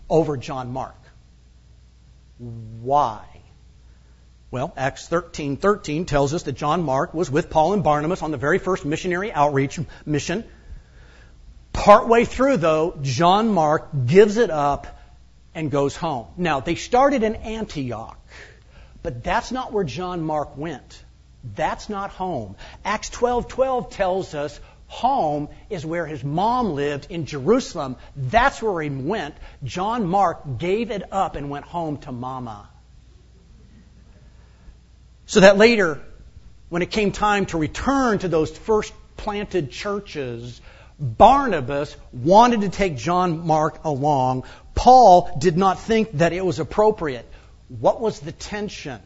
over 0.08 0.36
John 0.36 0.72
Mark. 0.72 0.96
Why? 2.38 3.29
Well, 4.52 4.72
Acts 4.76 5.06
13, 5.06 5.56
13 5.56 6.06
tells 6.06 6.34
us 6.34 6.42
that 6.42 6.52
John 6.52 6.82
Mark 6.82 7.14
was 7.14 7.30
with 7.30 7.50
Paul 7.50 7.72
and 7.72 7.84
Barnabas 7.84 8.22
on 8.22 8.32
the 8.32 8.36
very 8.36 8.58
first 8.58 8.84
missionary 8.84 9.32
outreach 9.32 9.78
mission. 10.04 10.44
Partway 11.72 12.24
through, 12.24 12.56
though, 12.56 12.98
John 13.00 13.48
Mark 13.50 13.88
gives 14.06 14.38
it 14.38 14.50
up 14.50 14.98
and 15.54 15.70
goes 15.70 15.94
home. 15.94 16.26
Now, 16.36 16.58
they 16.58 16.74
started 16.74 17.22
in 17.22 17.36
Antioch, 17.36 18.18
but 19.04 19.22
that's 19.22 19.52
not 19.52 19.72
where 19.72 19.84
John 19.84 20.22
Mark 20.22 20.56
went. 20.56 21.04
That's 21.54 21.88
not 21.88 22.10
home. 22.10 22.56
Acts 22.84 23.08
12, 23.10 23.46
12 23.46 23.90
tells 23.90 24.34
us 24.34 24.60
home 24.88 25.48
is 25.70 25.86
where 25.86 26.06
his 26.06 26.24
mom 26.24 26.74
lived 26.74 27.06
in 27.08 27.24
Jerusalem. 27.24 27.96
That's 28.16 28.60
where 28.60 28.82
he 28.82 28.90
went. 28.90 29.36
John 29.62 30.06
Mark 30.06 30.58
gave 30.58 30.90
it 30.90 31.04
up 31.12 31.36
and 31.36 31.50
went 31.50 31.66
home 31.66 31.98
to 31.98 32.10
mama. 32.10 32.68
So 35.30 35.38
that 35.38 35.56
later, 35.56 36.00
when 36.70 36.82
it 36.82 36.90
came 36.90 37.12
time 37.12 37.46
to 37.46 37.56
return 37.56 38.18
to 38.18 38.26
those 38.26 38.50
first 38.50 38.92
planted 39.16 39.70
churches, 39.70 40.60
Barnabas 40.98 41.96
wanted 42.12 42.62
to 42.62 42.68
take 42.68 42.96
John 42.96 43.46
Mark 43.46 43.84
along. 43.84 44.42
Paul 44.74 45.30
did 45.38 45.56
not 45.56 45.78
think 45.78 46.10
that 46.18 46.32
it 46.32 46.44
was 46.44 46.58
appropriate. 46.58 47.24
What 47.68 48.00
was 48.00 48.18
the 48.18 48.32
tension? 48.32 49.00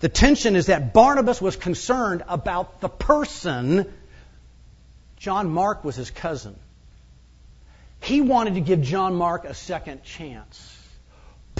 The 0.00 0.10
tension 0.10 0.54
is 0.54 0.66
that 0.66 0.92
Barnabas 0.92 1.40
was 1.40 1.56
concerned 1.56 2.22
about 2.28 2.82
the 2.82 2.90
person. 2.90 3.90
John 5.16 5.48
Mark 5.48 5.82
was 5.82 5.96
his 5.96 6.10
cousin. 6.10 6.54
He 8.02 8.20
wanted 8.20 8.56
to 8.56 8.60
give 8.60 8.82
John 8.82 9.14
Mark 9.14 9.46
a 9.46 9.54
second 9.54 10.02
chance. 10.02 10.79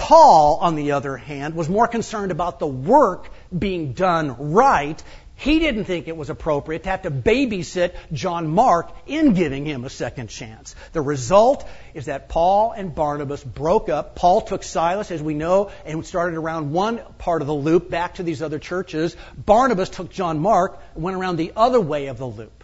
Paul, 0.01 0.57
on 0.61 0.73
the 0.73 0.93
other 0.93 1.15
hand, 1.15 1.53
was 1.53 1.69
more 1.69 1.87
concerned 1.87 2.31
about 2.31 2.57
the 2.57 2.65
work 2.65 3.29
being 3.57 3.93
done 3.93 4.51
right. 4.51 5.01
He 5.35 5.59
didn't 5.59 5.85
think 5.85 6.07
it 6.07 6.17
was 6.17 6.31
appropriate 6.31 6.83
to 6.83 6.89
have 6.89 7.03
to 7.03 7.11
babysit 7.11 7.93
John 8.11 8.47
Mark 8.47 8.91
in 9.05 9.33
giving 9.33 9.63
him 9.63 9.85
a 9.85 9.91
second 9.91 10.29
chance. 10.29 10.75
The 10.93 11.01
result 11.01 11.69
is 11.93 12.07
that 12.07 12.29
Paul 12.29 12.71
and 12.71 12.95
Barnabas 12.95 13.43
broke 13.43 13.89
up. 13.89 14.15
Paul 14.15 14.41
took 14.41 14.63
Silas, 14.63 15.11
as 15.11 15.21
we 15.21 15.35
know, 15.35 15.69
and 15.85 16.03
started 16.03 16.35
around 16.35 16.71
one 16.71 16.99
part 17.19 17.43
of 17.43 17.47
the 17.47 17.53
loop 17.53 17.91
back 17.91 18.15
to 18.15 18.23
these 18.23 18.41
other 18.41 18.57
churches. 18.57 19.15
Barnabas 19.37 19.89
took 19.89 20.09
John 20.09 20.39
Mark 20.39 20.81
and 20.95 21.03
went 21.03 21.15
around 21.15 21.35
the 21.35 21.53
other 21.55 21.79
way 21.79 22.07
of 22.07 22.17
the 22.17 22.27
loop. 22.27 22.63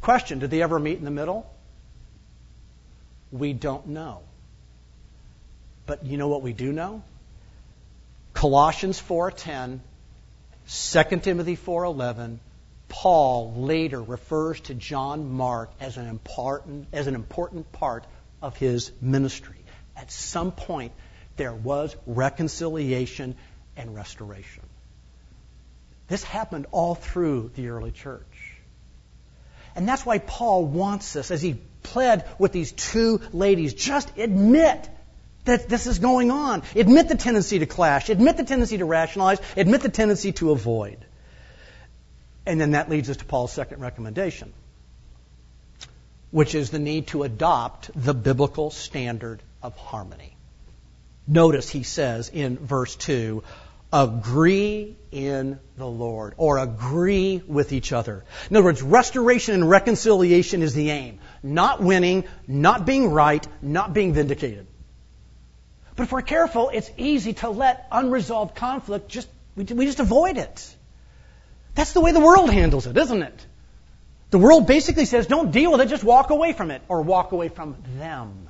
Question 0.00 0.38
Did 0.38 0.50
they 0.50 0.62
ever 0.62 0.78
meet 0.78 0.98
in 0.98 1.04
the 1.04 1.10
middle? 1.10 1.46
We 3.30 3.52
don't 3.52 3.88
know. 3.88 4.22
But 5.86 6.04
you 6.04 6.16
know 6.16 6.28
what 6.28 6.42
we 6.42 6.52
do 6.52 6.72
know? 6.72 7.02
Colossians 8.32 9.00
4:10, 9.00 9.80
2 10.68 11.20
Timothy 11.20 11.56
4:11, 11.56 12.38
Paul 12.88 13.54
later 13.54 14.02
refers 14.02 14.60
to 14.62 14.74
John 14.74 15.30
Mark 15.32 15.70
as 15.80 15.96
an 15.96 16.06
important 16.06 16.88
as 16.92 17.06
an 17.06 17.14
important 17.14 17.70
part 17.72 18.04
of 18.42 18.56
his 18.56 18.92
ministry. 19.00 19.56
At 19.96 20.10
some 20.10 20.52
point 20.52 20.92
there 21.36 21.54
was 21.54 21.94
reconciliation 22.06 23.36
and 23.76 23.94
restoration. 23.94 24.62
This 26.08 26.22
happened 26.22 26.66
all 26.70 26.94
through 26.94 27.50
the 27.54 27.68
early 27.68 27.90
church. 27.90 28.54
And 29.74 29.88
that's 29.88 30.06
why 30.06 30.18
Paul 30.18 30.64
wants 30.64 31.16
us, 31.16 31.30
as 31.30 31.42
he 31.42 31.60
pled 31.82 32.28
with 32.38 32.52
these 32.52 32.72
two 32.72 33.20
ladies, 33.32 33.74
just 33.74 34.16
admit 34.18 34.88
that 35.44 35.68
this 35.68 35.86
is 35.86 35.98
going 35.98 36.30
on. 36.30 36.62
Admit 36.74 37.08
the 37.08 37.16
tendency 37.16 37.58
to 37.58 37.66
clash. 37.66 38.08
Admit 38.08 38.36
the 38.36 38.44
tendency 38.44 38.78
to 38.78 38.84
rationalize. 38.84 39.38
Admit 39.56 39.82
the 39.82 39.88
tendency 39.88 40.32
to 40.32 40.50
avoid. 40.50 40.98
And 42.46 42.60
then 42.60 42.72
that 42.72 42.90
leads 42.90 43.08
us 43.10 43.18
to 43.18 43.24
Paul's 43.24 43.52
second 43.52 43.80
recommendation, 43.80 44.52
which 46.30 46.54
is 46.54 46.70
the 46.70 46.78
need 46.78 47.06
to 47.08 47.22
adopt 47.22 47.90
the 47.94 48.14
biblical 48.14 48.70
standard 48.70 49.42
of 49.62 49.76
harmony. 49.76 50.36
Notice 51.26 51.70
he 51.70 51.84
says 51.84 52.28
in 52.28 52.58
verse 52.58 52.96
2, 52.96 53.42
agree 53.94 54.96
in 55.10 55.58
the 55.76 55.86
Lord, 55.86 56.34
or 56.36 56.58
agree 56.58 57.42
with 57.46 57.72
each 57.72 57.92
other. 57.92 58.24
In 58.50 58.56
other 58.56 58.64
words, 58.64 58.82
restoration 58.82 59.54
and 59.54 59.70
reconciliation 59.70 60.62
is 60.62 60.74
the 60.74 60.90
aim. 60.90 61.20
Not 61.42 61.80
winning, 61.82 62.24
not 62.46 62.84
being 62.84 63.10
right, 63.10 63.46
not 63.62 63.94
being 63.94 64.12
vindicated. 64.12 64.66
But 65.96 66.04
if 66.04 66.12
we're 66.12 66.22
careful, 66.22 66.70
it's 66.72 66.90
easy 66.96 67.34
to 67.34 67.50
let 67.50 67.86
unresolved 67.92 68.56
conflict 68.56 69.08
just, 69.08 69.28
we, 69.54 69.64
we 69.64 69.86
just 69.86 70.00
avoid 70.00 70.36
it. 70.38 70.76
That's 71.74 71.92
the 71.92 72.00
way 72.00 72.12
the 72.12 72.20
world 72.20 72.50
handles 72.50 72.86
it, 72.86 72.96
isn't 72.96 73.22
it? 73.22 73.46
The 74.30 74.38
world 74.38 74.66
basically 74.66 75.04
says, 75.04 75.26
don't 75.26 75.52
deal 75.52 75.70
with 75.70 75.80
it, 75.80 75.88
just 75.88 76.02
walk 76.02 76.30
away 76.30 76.52
from 76.52 76.70
it, 76.70 76.82
or 76.88 77.02
walk 77.02 77.32
away 77.32 77.48
from 77.48 77.76
them. 77.98 78.48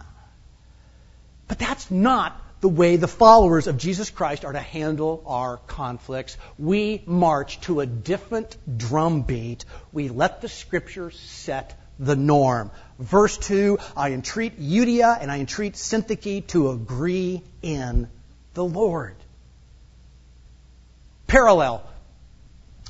But 1.46 1.58
that's 1.58 1.90
not 1.90 2.40
the 2.62 2.68
way 2.70 2.96
the 2.96 3.08
followers 3.08 3.66
of 3.66 3.76
Jesus 3.76 4.08
Christ 4.08 4.46
are 4.46 4.52
to 4.52 4.60
handle 4.60 5.22
our 5.26 5.58
conflicts. 5.58 6.38
We 6.58 7.02
march 7.04 7.60
to 7.62 7.80
a 7.80 7.86
different 7.86 8.56
drumbeat. 8.78 9.66
We 9.92 10.08
let 10.08 10.40
the 10.40 10.48
scriptures 10.48 11.18
set 11.20 11.78
the 11.98 12.16
norm. 12.16 12.70
Verse 12.98 13.36
2, 13.38 13.78
I 13.96 14.12
entreat 14.12 14.60
Euodia 14.60 15.18
and 15.20 15.30
I 15.30 15.38
entreat 15.40 15.74
Syntyche 15.74 16.46
to 16.48 16.70
agree 16.70 17.42
in 17.62 18.08
the 18.54 18.64
Lord. 18.64 19.16
Parallel. 21.26 21.82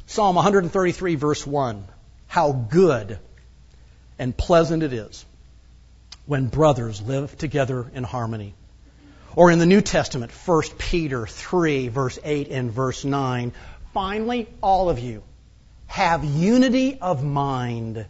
Psalm 0.07 0.37
133 0.37 1.15
verse 1.15 1.47
1. 1.47 1.85
How 2.27 2.53
good 2.53 3.19
and 4.19 4.37
pleasant 4.37 4.83
it 4.83 4.93
is 4.93 5.25
when 6.27 6.47
brothers 6.47 7.01
live 7.03 7.37
together 7.37 7.91
in 7.95 8.05
harmony. 8.05 8.55
Or 9.37 9.51
in 9.51 9.59
the 9.59 9.67
New 9.67 9.81
Testament, 9.81 10.31
1 10.31 10.63
Peter 10.79 11.27
3 11.27 11.89
verse 11.89 12.19
8 12.23 12.49
and 12.49 12.71
verse 12.71 13.05
9. 13.05 13.53
Finally, 13.93 14.49
all 14.63 14.91
of 14.91 14.99
you 14.99 15.23
have 15.87 16.25
unity 16.25 16.99
of 17.01 17.25
mind, 17.25 18.07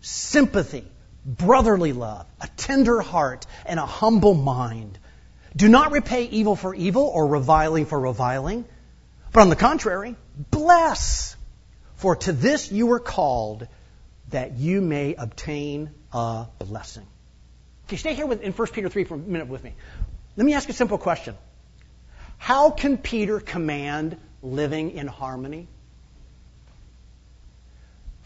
sympathy, 0.00 0.84
brotherly 1.24 1.92
love, 1.92 2.26
a 2.40 2.48
tender 2.56 3.00
heart, 3.00 3.46
and 3.66 3.78
a 3.78 3.86
humble 3.86 4.34
mind. 4.34 4.98
Do 5.56 5.68
not 5.68 5.92
repay 5.92 6.24
evil 6.24 6.56
for 6.56 6.74
evil 6.74 7.02
or 7.02 7.26
reviling 7.26 7.86
for 7.86 7.98
reviling, 7.98 8.64
but 9.32 9.40
on 9.40 9.48
the 9.48 9.56
contrary, 9.56 10.16
bless. 10.50 11.36
For 11.96 12.16
to 12.16 12.32
this 12.32 12.70
you 12.70 12.86
were 12.86 13.00
called, 13.00 13.66
that 14.30 14.56
you 14.58 14.80
may 14.80 15.14
obtain 15.14 15.90
a 16.12 16.46
blessing. 16.58 17.06
Okay, 17.86 17.96
stay 17.96 18.14
here 18.14 18.26
with, 18.26 18.42
in 18.42 18.52
1 18.52 18.68
Peter 18.68 18.88
3 18.88 19.04
for 19.04 19.14
a 19.14 19.18
minute 19.18 19.48
with 19.48 19.64
me. 19.64 19.74
Let 20.36 20.44
me 20.44 20.54
ask 20.54 20.68
a 20.68 20.72
simple 20.72 20.98
question. 20.98 21.36
How 22.36 22.70
can 22.70 22.98
Peter 22.98 23.40
command 23.40 24.16
living 24.42 24.92
in 24.92 25.06
harmony? 25.06 25.66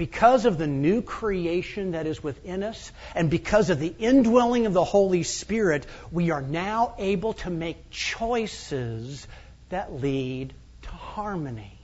Because 0.02 0.46
of 0.46 0.58
the 0.58 0.66
new 0.66 1.00
creation 1.00 1.92
that 1.92 2.08
is 2.08 2.20
within 2.20 2.64
us 2.64 2.90
and 3.14 3.30
because 3.30 3.70
of 3.70 3.78
the 3.78 3.94
indwelling 4.00 4.66
of 4.66 4.72
the 4.72 4.82
Holy 4.82 5.22
Spirit, 5.22 5.86
we 6.10 6.32
are 6.32 6.42
now 6.42 6.96
able 6.98 7.34
to 7.34 7.50
make 7.50 7.88
choices 7.88 9.24
that 9.68 10.00
lead 10.00 10.52
to 10.82 10.88
harmony. 10.88 11.78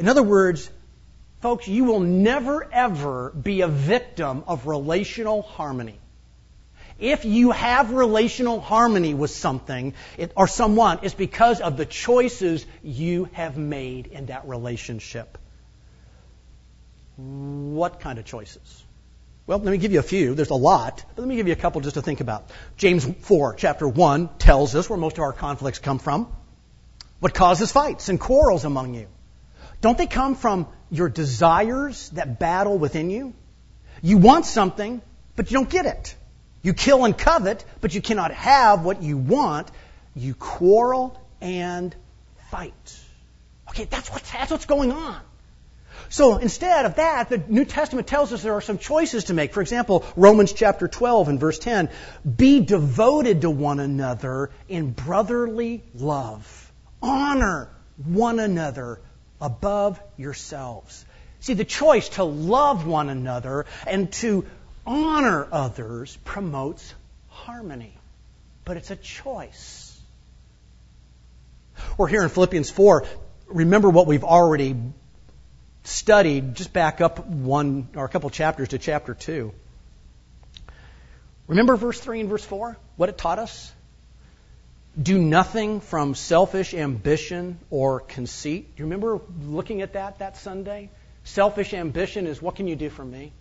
In 0.00 0.08
other 0.08 0.24
words, 0.24 0.68
folks, 1.42 1.68
you 1.68 1.84
will 1.84 2.00
never 2.00 2.68
ever 2.72 3.30
be 3.30 3.60
a 3.60 3.68
victim 3.68 4.42
of 4.48 4.66
relational 4.66 5.42
harmony. 5.42 6.00
If 6.98 7.24
you 7.24 7.52
have 7.52 7.92
relational 7.92 8.60
harmony 8.60 9.14
with 9.14 9.30
something 9.30 9.94
or 10.34 10.48
someone, 10.48 10.98
it's 11.02 11.14
because 11.14 11.60
of 11.60 11.76
the 11.76 11.86
choices 11.86 12.66
you 12.82 13.28
have 13.34 13.56
made 13.56 14.08
in 14.08 14.26
that 14.26 14.48
relationship. 14.48 15.38
What 17.16 18.00
kind 18.00 18.18
of 18.18 18.24
choices? 18.24 18.84
Well, 19.46 19.58
let 19.58 19.70
me 19.72 19.78
give 19.78 19.92
you 19.92 19.98
a 19.98 20.04
few. 20.04 20.34
There's 20.34 20.50
a 20.50 20.54
lot, 20.54 21.04
but 21.14 21.22
let 21.22 21.28
me 21.28 21.36
give 21.36 21.48
you 21.48 21.52
a 21.52 21.56
couple 21.56 21.80
just 21.80 21.94
to 21.94 22.02
think 22.02 22.20
about. 22.20 22.50
James 22.76 23.04
4, 23.04 23.54
chapter 23.54 23.88
1, 23.88 24.30
tells 24.38 24.74
us 24.74 24.88
where 24.88 24.98
most 24.98 25.18
of 25.18 25.24
our 25.24 25.32
conflicts 25.32 25.78
come 25.78 25.98
from. 25.98 26.32
What 27.18 27.34
causes 27.34 27.72
fights 27.72 28.08
and 28.08 28.20
quarrels 28.20 28.64
among 28.64 28.94
you? 28.94 29.08
Don't 29.80 29.98
they 29.98 30.06
come 30.06 30.36
from 30.36 30.68
your 30.90 31.08
desires 31.08 32.08
that 32.10 32.38
battle 32.38 32.78
within 32.78 33.10
you? 33.10 33.34
You 34.00 34.18
want 34.18 34.46
something, 34.46 35.02
but 35.34 35.50
you 35.50 35.56
don't 35.56 35.70
get 35.70 35.86
it. 35.86 36.14
You 36.62 36.72
kill 36.72 37.04
and 37.04 37.18
covet, 37.18 37.64
but 37.80 37.94
you 37.94 38.00
cannot 38.00 38.30
have 38.32 38.84
what 38.84 39.02
you 39.02 39.16
want. 39.16 39.68
You 40.14 40.34
quarrel 40.34 41.20
and 41.40 41.94
fight. 42.50 43.00
Okay, 43.70 43.84
that's, 43.84 44.10
what, 44.10 44.22
that's 44.32 44.50
what's 44.50 44.66
going 44.66 44.92
on. 44.92 45.20
So 46.08 46.36
instead 46.36 46.84
of 46.84 46.96
that, 46.96 47.28
the 47.28 47.38
New 47.38 47.64
Testament 47.64 48.06
tells 48.06 48.32
us 48.32 48.42
there 48.42 48.54
are 48.54 48.60
some 48.60 48.78
choices 48.78 49.24
to 49.24 49.34
make. 49.34 49.52
For 49.52 49.62
example, 49.62 50.04
Romans 50.16 50.52
chapter 50.52 50.88
12 50.88 51.28
and 51.28 51.40
verse 51.40 51.58
10 51.58 51.88
be 52.36 52.60
devoted 52.60 53.42
to 53.42 53.50
one 53.50 53.80
another 53.80 54.50
in 54.68 54.90
brotherly 54.90 55.82
love. 55.94 56.72
Honor 57.00 57.68
one 57.96 58.38
another 58.38 59.00
above 59.40 60.00
yourselves. 60.16 61.04
See, 61.40 61.54
the 61.54 61.64
choice 61.64 62.08
to 62.10 62.24
love 62.24 62.86
one 62.86 63.08
another 63.08 63.66
and 63.86 64.12
to 64.14 64.46
honor 64.86 65.48
others 65.50 66.16
promotes 66.24 66.94
harmony. 67.28 67.96
But 68.64 68.76
it's 68.76 68.90
a 68.90 68.96
choice. 68.96 70.00
Or 71.98 72.06
here 72.06 72.22
in 72.22 72.28
Philippians 72.28 72.70
4, 72.70 73.04
remember 73.48 73.90
what 73.90 74.06
we've 74.06 74.24
already 74.24 74.76
studied, 75.84 76.54
just 76.54 76.72
back 76.72 77.00
up 77.00 77.26
one 77.26 77.88
or 77.96 78.04
a 78.04 78.08
couple 78.08 78.30
chapters 78.30 78.68
to 78.68 78.78
chapter 78.78 79.14
2. 79.14 79.52
Remember 81.48 81.76
verse 81.76 82.00
3 82.00 82.20
and 82.20 82.28
verse 82.28 82.44
4? 82.44 82.76
What 82.96 83.08
it 83.08 83.18
taught 83.18 83.38
us? 83.38 83.72
Do 85.00 85.18
nothing 85.18 85.80
from 85.80 86.14
selfish 86.14 86.74
ambition 86.74 87.58
or 87.70 88.00
conceit. 88.00 88.76
Do 88.76 88.82
you 88.82 88.86
remember 88.86 89.20
looking 89.42 89.82
at 89.82 89.94
that 89.94 90.18
that 90.18 90.36
Sunday? 90.36 90.90
Selfish 91.24 91.72
ambition 91.72 92.26
is 92.26 92.42
what 92.42 92.56
can 92.56 92.68
you 92.68 92.76
do 92.76 92.90
for 92.90 93.04
me? 93.04 93.32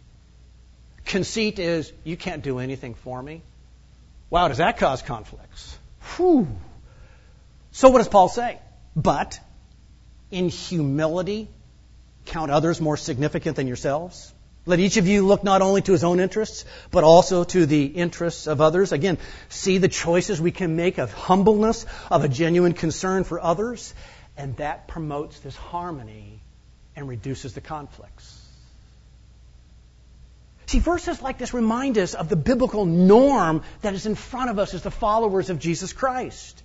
Conceit 1.06 1.60
is 1.60 1.92
you 2.04 2.16
can't 2.16 2.44
do 2.44 2.60
anything 2.60 2.94
for 2.94 3.22
me. 3.22 3.42
Wow, 4.30 4.48
does 4.48 4.58
that 4.58 4.78
cause 4.78 5.02
conflicts? 5.02 5.78
Whew. 6.16 6.48
So 7.72 7.90
what 7.90 7.98
does 7.98 8.08
Paul 8.08 8.30
say? 8.30 8.60
But 8.96 9.40
in 10.32 10.50
humility 10.50 11.50
count 12.32 12.50
others 12.50 12.82
more 12.82 12.98
significant 12.98 13.56
than 13.56 13.68
yourselves. 13.68 14.34
Let 14.66 14.80
each 14.80 14.98
of 14.98 15.08
you 15.08 15.26
look 15.26 15.44
not 15.44 15.62
only 15.62 15.82
to 15.82 15.92
his 15.92 16.04
own 16.04 16.20
interests, 16.20 16.66
but 16.92 17.04
also 17.04 17.44
to 17.44 17.66
the 17.66 17.86
interests 17.86 18.48
of 18.48 18.62
others. 18.62 18.92
Again, 18.92 19.18
see 19.50 19.80
the 19.80 19.88
choices 19.88 20.40
we 20.40 20.52
can 20.52 20.76
make 20.76 21.00
of 21.00 21.12
humbleness, 21.14 21.86
of 22.12 22.24
a 22.24 22.28
genuine 22.28 22.74
concern 22.74 23.24
for 23.24 23.40
others, 23.40 23.94
and 24.38 24.56
that 24.58 24.88
promotes 24.88 25.40
this 25.40 25.56
harmony 25.56 26.42
and 26.96 27.08
reduces 27.08 27.54
the 27.54 27.62
conflicts. 27.62 28.38
See, 30.68 30.80
verses 30.80 31.22
like 31.22 31.38
this 31.38 31.54
remind 31.54 31.98
us 31.98 32.14
of 32.14 32.30
the 32.30 32.36
biblical 32.36 32.86
norm 32.86 33.64
that 33.82 33.94
is 33.94 34.06
in 34.06 34.16
front 34.16 34.52
of 34.52 34.60
us 34.60 34.74
as 34.74 34.84
the 34.84 34.92
followers 34.92 35.50
of 35.50 35.60
Jesus 35.60 35.92
Christ. 35.92 36.61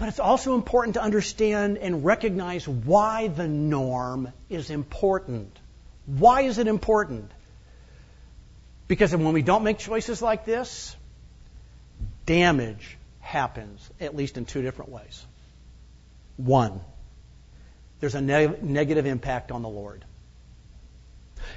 But 0.00 0.08
it's 0.08 0.18
also 0.18 0.54
important 0.54 0.94
to 0.94 1.02
understand 1.02 1.76
and 1.76 2.06
recognize 2.06 2.66
why 2.66 3.28
the 3.28 3.46
norm 3.46 4.32
is 4.48 4.70
important. 4.70 5.54
Why 6.06 6.40
is 6.40 6.56
it 6.56 6.66
important? 6.66 7.30
Because 8.88 9.14
when 9.14 9.34
we 9.34 9.42
don't 9.42 9.62
make 9.62 9.76
choices 9.76 10.22
like 10.22 10.46
this, 10.46 10.96
damage 12.24 12.96
happens, 13.20 13.90
at 14.00 14.16
least 14.16 14.38
in 14.38 14.46
two 14.46 14.62
different 14.62 14.90
ways. 14.90 15.22
One, 16.38 16.80
there's 18.00 18.14
a 18.14 18.22
ne- 18.22 18.56
negative 18.62 19.04
impact 19.04 19.52
on 19.52 19.60
the 19.60 19.68
Lord. 19.68 20.02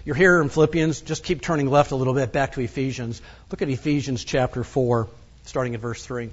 You're 0.03 0.15
here 0.15 0.41
in 0.41 0.49
Philippians, 0.49 0.99
just 0.99 1.23
keep 1.23 1.41
turning 1.41 1.69
left 1.69 1.91
a 1.91 1.95
little 1.95 2.13
bit 2.13 2.33
back 2.33 2.51
to 2.53 2.61
Ephesians. 2.61 3.21
Look 3.51 3.61
at 3.61 3.69
Ephesians 3.69 4.25
chapter 4.25 4.65
4, 4.65 5.07
starting 5.45 5.75
at 5.75 5.79
verse 5.79 6.05
3. 6.05 6.31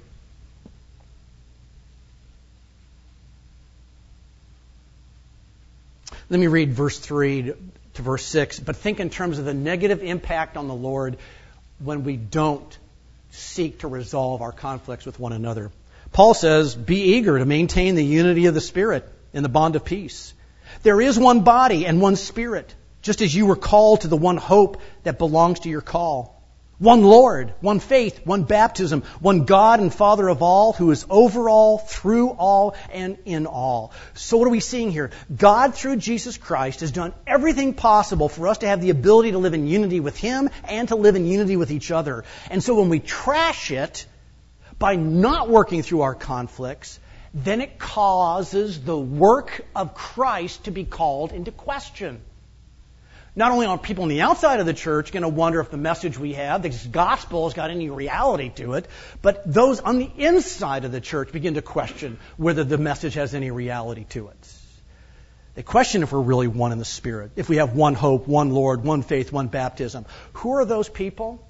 Let 6.31 6.39
me 6.39 6.47
read 6.47 6.71
verse 6.71 6.97
3 6.97 7.53
to 7.95 8.01
verse 8.01 8.23
6, 8.23 8.61
but 8.61 8.77
think 8.77 9.01
in 9.01 9.09
terms 9.09 9.37
of 9.37 9.43
the 9.43 9.53
negative 9.53 10.01
impact 10.01 10.55
on 10.55 10.69
the 10.69 10.73
Lord 10.73 11.17
when 11.79 12.05
we 12.05 12.15
don't 12.15 12.77
seek 13.31 13.79
to 13.79 13.89
resolve 13.89 14.41
our 14.41 14.53
conflicts 14.53 15.05
with 15.05 15.19
one 15.19 15.33
another. 15.33 15.71
Paul 16.13 16.33
says, 16.33 16.73
Be 16.73 17.15
eager 17.15 17.37
to 17.37 17.45
maintain 17.45 17.95
the 17.95 18.05
unity 18.05 18.45
of 18.45 18.53
the 18.53 18.61
Spirit 18.61 19.05
in 19.33 19.43
the 19.43 19.49
bond 19.49 19.75
of 19.75 19.83
peace. 19.83 20.33
There 20.83 21.01
is 21.01 21.19
one 21.19 21.41
body 21.41 21.85
and 21.85 21.99
one 21.99 22.15
Spirit, 22.15 22.73
just 23.01 23.21
as 23.21 23.35
you 23.35 23.45
were 23.45 23.57
called 23.57 24.01
to 24.01 24.07
the 24.07 24.15
one 24.15 24.37
hope 24.37 24.81
that 25.03 25.17
belongs 25.17 25.59
to 25.61 25.69
your 25.69 25.81
call. 25.81 26.40
One 26.81 27.03
Lord, 27.03 27.53
one 27.61 27.79
faith, 27.79 28.25
one 28.25 28.41
baptism, 28.41 29.03
one 29.19 29.45
God 29.45 29.81
and 29.81 29.93
Father 29.93 30.27
of 30.27 30.41
all, 30.41 30.73
who 30.73 30.89
is 30.89 31.05
over 31.11 31.47
all, 31.47 31.77
through 31.77 32.29
all, 32.29 32.73
and 32.91 33.19
in 33.25 33.45
all. 33.45 33.93
So 34.15 34.37
what 34.37 34.47
are 34.47 34.51
we 34.51 34.61
seeing 34.61 34.89
here? 34.89 35.11
God, 35.37 35.75
through 35.75 35.97
Jesus 35.97 36.37
Christ, 36.37 36.79
has 36.79 36.91
done 36.91 37.13
everything 37.27 37.75
possible 37.75 38.29
for 38.29 38.47
us 38.47 38.57
to 38.59 38.67
have 38.67 38.81
the 38.81 38.89
ability 38.89 39.33
to 39.33 39.37
live 39.37 39.53
in 39.53 39.67
unity 39.67 39.99
with 39.99 40.17
Him 40.17 40.49
and 40.63 40.87
to 40.87 40.95
live 40.95 41.15
in 41.15 41.27
unity 41.27 41.55
with 41.55 41.69
each 41.69 41.91
other. 41.91 42.23
And 42.49 42.63
so 42.63 42.73
when 42.73 42.89
we 42.89 42.99
trash 42.99 43.69
it 43.69 44.07
by 44.79 44.95
not 44.95 45.51
working 45.51 45.83
through 45.83 46.01
our 46.01 46.15
conflicts, 46.15 46.99
then 47.31 47.61
it 47.61 47.77
causes 47.77 48.83
the 48.83 48.97
work 48.97 49.63
of 49.75 49.93
Christ 49.93 50.63
to 50.63 50.71
be 50.71 50.85
called 50.85 51.31
into 51.31 51.51
question. 51.51 52.21
Not 53.33 53.51
only 53.53 53.65
are 53.65 53.77
people 53.77 54.03
on 54.03 54.09
the 54.09 54.21
outside 54.21 54.59
of 54.59 54.65
the 54.65 54.73
church 54.73 55.13
going 55.13 55.23
to 55.23 55.29
wonder 55.29 55.61
if 55.61 55.71
the 55.71 55.77
message 55.77 56.19
we 56.19 56.33
have, 56.33 56.61
this 56.63 56.85
gospel, 56.85 57.45
has 57.45 57.53
got 57.53 57.71
any 57.71 57.89
reality 57.89 58.49
to 58.55 58.73
it, 58.73 58.87
but 59.21 59.41
those 59.51 59.79
on 59.79 59.99
the 59.99 60.11
inside 60.17 60.83
of 60.83 60.91
the 60.91 60.99
church 60.99 61.31
begin 61.31 61.53
to 61.53 61.61
question 61.61 62.19
whether 62.35 62.65
the 62.65 62.77
message 62.77 63.13
has 63.13 63.33
any 63.33 63.49
reality 63.49 64.03
to 64.09 64.27
it. 64.27 64.53
They 65.55 65.63
question 65.63 66.03
if 66.03 66.11
we're 66.11 66.19
really 66.19 66.47
one 66.47 66.73
in 66.73 66.77
the 66.77 66.85
Spirit, 66.85 67.31
if 67.37 67.47
we 67.47 67.57
have 67.57 67.73
one 67.73 67.93
hope, 67.93 68.27
one 68.27 68.51
Lord, 68.51 68.83
one 68.83 69.01
faith, 69.01 69.31
one 69.31 69.47
baptism. 69.47 70.05
Who 70.33 70.53
are 70.55 70.65
those 70.65 70.89
people? 70.89 71.45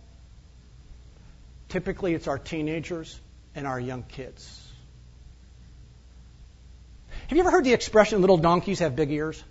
Typically, 1.69 2.13
it's 2.13 2.27
our 2.27 2.37
teenagers 2.37 3.19
and 3.55 3.65
our 3.65 3.79
young 3.79 4.03
kids. 4.03 4.57
Have 7.27 7.37
you 7.37 7.43
ever 7.43 7.51
heard 7.51 7.63
the 7.63 7.73
expression 7.73 8.21
little 8.21 8.37
donkeys 8.37 8.79
have 8.79 8.95
big 8.95 9.11
ears? 9.11 9.43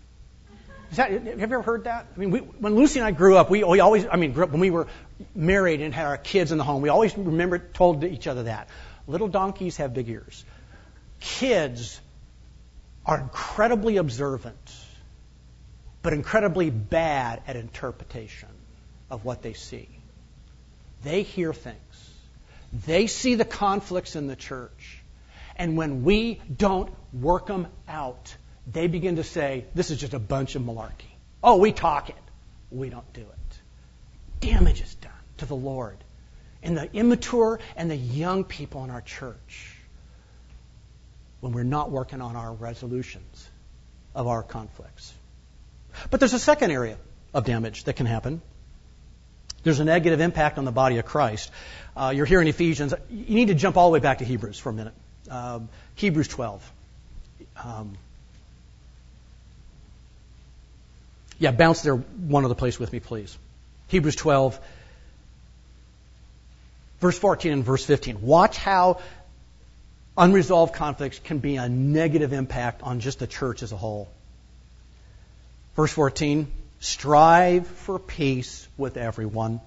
That, 0.95 1.11
have 1.13 1.25
you 1.25 1.43
ever 1.43 1.63
heard 1.63 1.85
that? 1.85 2.07
I 2.15 2.19
mean, 2.19 2.31
we, 2.31 2.41
when 2.41 2.75
Lucy 2.75 2.99
and 2.99 3.07
I 3.07 3.13
grew 3.13 3.37
up, 3.37 3.49
we, 3.49 3.63
we 3.63 3.81
always, 3.81 4.07
I 4.11 4.17
mean, 4.17 4.35
when 4.35 4.61
we 4.61 4.71
were 4.71 4.89
married 5.35 5.81
and 5.81 5.95
had 5.95 6.07
our 6.07 6.17
kids 6.17 6.51
in 6.51 6.59
the 6.59 6.65
home, 6.65 6.83
we 6.83 6.89
always 6.89 7.17
remembered, 7.17 7.75
told 7.75 8.03
each 8.05 8.27
other 8.27 8.45
that. 8.45 8.69
Little 9.07 9.29
donkeys 9.29 9.77
have 9.77 9.95
big 9.95 10.09
ears. 10.09 10.45
Kids 11.21 12.01
are 13.07 13.21
incredibly 13.21 13.99
observant, 13.99 14.75
but 16.03 16.13
incredibly 16.13 16.71
bad 16.71 17.43
at 17.47 17.57
interpretation 17.57 18.49
of 19.11 19.25
what 19.25 19.43
they 19.43 19.53
see. 19.53 19.89
They 21.05 21.23
hear 21.23 21.53
things. 21.53 22.11
They 22.87 23.07
see 23.07 23.35
the 23.35 23.45
conflicts 23.45 24.17
in 24.17 24.27
the 24.27 24.37
church. 24.37 25.03
And 25.57 25.77
when 25.77 26.05
we 26.05 26.41
don't 26.55 26.91
work 27.13 27.47
them 27.47 27.67
out, 27.89 28.35
they 28.67 28.87
begin 28.87 29.17
to 29.17 29.25
say, 29.25 29.65
this 29.75 29.91
is 29.91 29.99
just 29.99 30.15
a 30.15 30.19
bunch 30.19 30.55
of 30.55 30.63
malarkey. 30.63 31.11
Oh, 31.43 31.57
we 31.57 31.73
talk 31.73 32.09
it. 32.09 32.17
We 32.71 32.91
don't 32.91 33.13
do 33.13 33.23
it. 33.23 33.61
Damage 34.41 34.81
is 34.81 34.95
done 34.95 35.13
to 35.39 35.47
the 35.47 35.57
Lord 35.57 35.97
and 36.63 36.77
the 36.77 36.93
immature 36.93 37.61
and 37.77 37.91
the 37.91 37.97
young 37.97 38.45
people 38.45 38.85
in 38.85 38.91
our 38.91 39.01
church 39.01 39.77
when 41.41 41.53
we're 41.53 41.63
not 41.63 41.91
working 41.91 42.21
on 42.21 42.37
our 42.37 42.53
resolutions 42.53 43.49
of 44.15 44.27
our 44.27 44.43
conflicts. 44.43 45.13
But 46.11 46.21
there's 46.21 46.35
a 46.35 46.39
second 46.39 46.71
area 46.71 46.97
of 47.33 47.45
damage 47.45 47.85
that 47.85 47.97
can 47.97 48.07
happen. 48.07 48.43
There's 49.63 49.81
a 49.81 49.85
negative 49.85 50.21
impact 50.21 50.59
on 50.59 50.65
the 50.65 50.73
body 50.73 50.99
of 50.99 51.05
Christ. 51.05 51.51
Uh, 51.97 52.13
you're 52.15 52.27
here 52.27 52.41
in 52.41 52.49
Ephesians. 52.49 52.95
You 53.11 53.35
need 53.35 53.49
to 53.49 53.55
jump 53.55 53.77
all 53.77 53.91
the 53.91 53.95
way 53.95 54.01
back 54.01 54.19
to 54.19 54.25
Hebrews 54.25 54.59
for 54.59 54.71
a 54.71 54.73
minute. 54.73 54.95
Um, 55.31 55.69
Hebrews 55.97 56.29
12. 56.29 56.73
Um, 57.63 57.97
yeah, 61.41 61.53
bounce 61.53 61.81
there 61.81 61.97
one 61.97 62.45
other 62.45 62.55
place 62.55 62.79
with 62.79 62.93
me, 62.93 63.01
please. 63.01 63.37
Hebrews 63.89 64.15
12, 64.15 64.61
verse 67.01 67.19
14 67.19 67.53
and 67.53 67.65
verse 67.65 67.85
15. 67.85 68.21
Watch 68.21 68.59
how 68.59 69.01
unresolved 70.19 70.75
conflicts 70.75 71.19
can 71.19 71.39
be 71.39 71.57
a 71.57 71.67
negative 71.69 72.35
impact 72.35 72.83
on 72.83 73.01
just 73.01 73.19
the 73.19 73.27
church 73.27 73.63
as 73.63 73.73
a 73.73 73.77
whole. 73.77 74.09
Verse 75.77 75.93
14, 75.93 76.47
strive 76.79 77.67
for 77.67 77.99
peace 77.99 78.69
with 78.77 78.99
everyone 78.99 79.63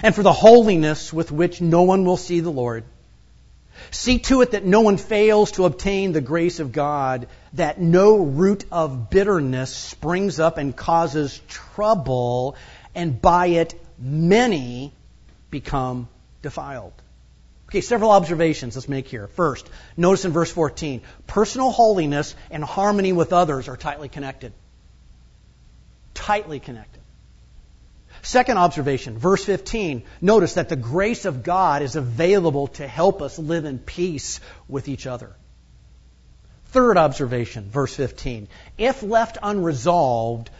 and 0.00 0.14
for 0.14 0.22
the 0.22 0.32
holiness 0.32 1.12
with 1.12 1.32
which 1.32 1.60
no 1.60 1.82
one 1.82 2.04
will 2.04 2.16
see 2.16 2.38
the 2.38 2.52
Lord. 2.52 2.84
See 3.90 4.18
to 4.20 4.42
it 4.42 4.52
that 4.52 4.64
no 4.64 4.80
one 4.80 4.96
fails 4.96 5.52
to 5.52 5.64
obtain 5.64 6.12
the 6.12 6.20
grace 6.20 6.60
of 6.60 6.72
God, 6.72 7.28
that 7.54 7.80
no 7.80 8.18
root 8.18 8.64
of 8.70 9.10
bitterness 9.10 9.74
springs 9.74 10.40
up 10.40 10.58
and 10.58 10.76
causes 10.76 11.40
trouble, 11.48 12.56
and 12.94 13.20
by 13.20 13.46
it 13.46 13.74
many 13.98 14.92
become 15.50 16.08
defiled. 16.42 16.92
Okay, 17.68 17.82
several 17.82 18.10
observations 18.10 18.76
let's 18.76 18.88
make 18.88 19.08
here. 19.08 19.26
First, 19.26 19.68
notice 19.96 20.24
in 20.24 20.32
verse 20.32 20.50
14, 20.50 21.02
personal 21.26 21.70
holiness 21.70 22.34
and 22.50 22.64
harmony 22.64 23.12
with 23.12 23.32
others 23.32 23.68
are 23.68 23.76
tightly 23.76 24.08
connected. 24.08 24.54
Tightly 26.14 26.60
connected. 26.60 26.97
Second 28.28 28.58
observation, 28.58 29.16
verse 29.16 29.42
15, 29.42 30.02
notice 30.20 30.52
that 30.52 30.68
the 30.68 30.76
grace 30.76 31.24
of 31.24 31.42
God 31.42 31.80
is 31.80 31.96
available 31.96 32.66
to 32.66 32.86
help 32.86 33.22
us 33.22 33.38
live 33.38 33.64
in 33.64 33.78
peace 33.78 34.40
with 34.68 34.86
each 34.86 35.06
other. 35.06 35.34
Third 36.66 36.98
observation, 36.98 37.70
verse 37.70 37.94
15, 37.94 38.48
if 38.76 39.02
left 39.02 39.38
unresolved, 39.42 40.50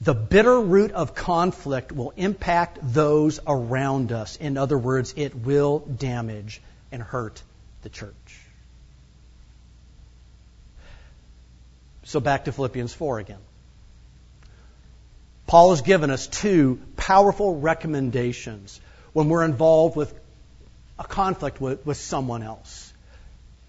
the 0.00 0.14
bitter 0.14 0.60
root 0.60 0.90
of 0.90 1.14
conflict 1.14 1.92
will 1.92 2.12
impact 2.16 2.80
those 2.82 3.38
around 3.46 4.10
us. 4.10 4.34
In 4.34 4.58
other 4.58 4.76
words, 4.76 5.14
it 5.16 5.36
will 5.36 5.78
damage 5.78 6.60
and 6.90 7.00
hurt 7.00 7.40
the 7.82 7.88
church. 7.88 8.40
So 12.02 12.18
back 12.18 12.46
to 12.46 12.52
Philippians 12.52 12.92
4 12.92 13.20
again. 13.20 13.38
Paul 15.46 15.70
has 15.70 15.82
given 15.82 16.10
us 16.10 16.26
two 16.26 16.80
powerful 16.96 17.60
recommendations 17.60 18.80
when 19.12 19.28
we're 19.28 19.44
involved 19.44 19.96
with 19.96 20.12
a 20.98 21.04
conflict 21.04 21.60
with, 21.60 21.84
with 21.84 21.96
someone 21.96 22.42
else. 22.42 22.92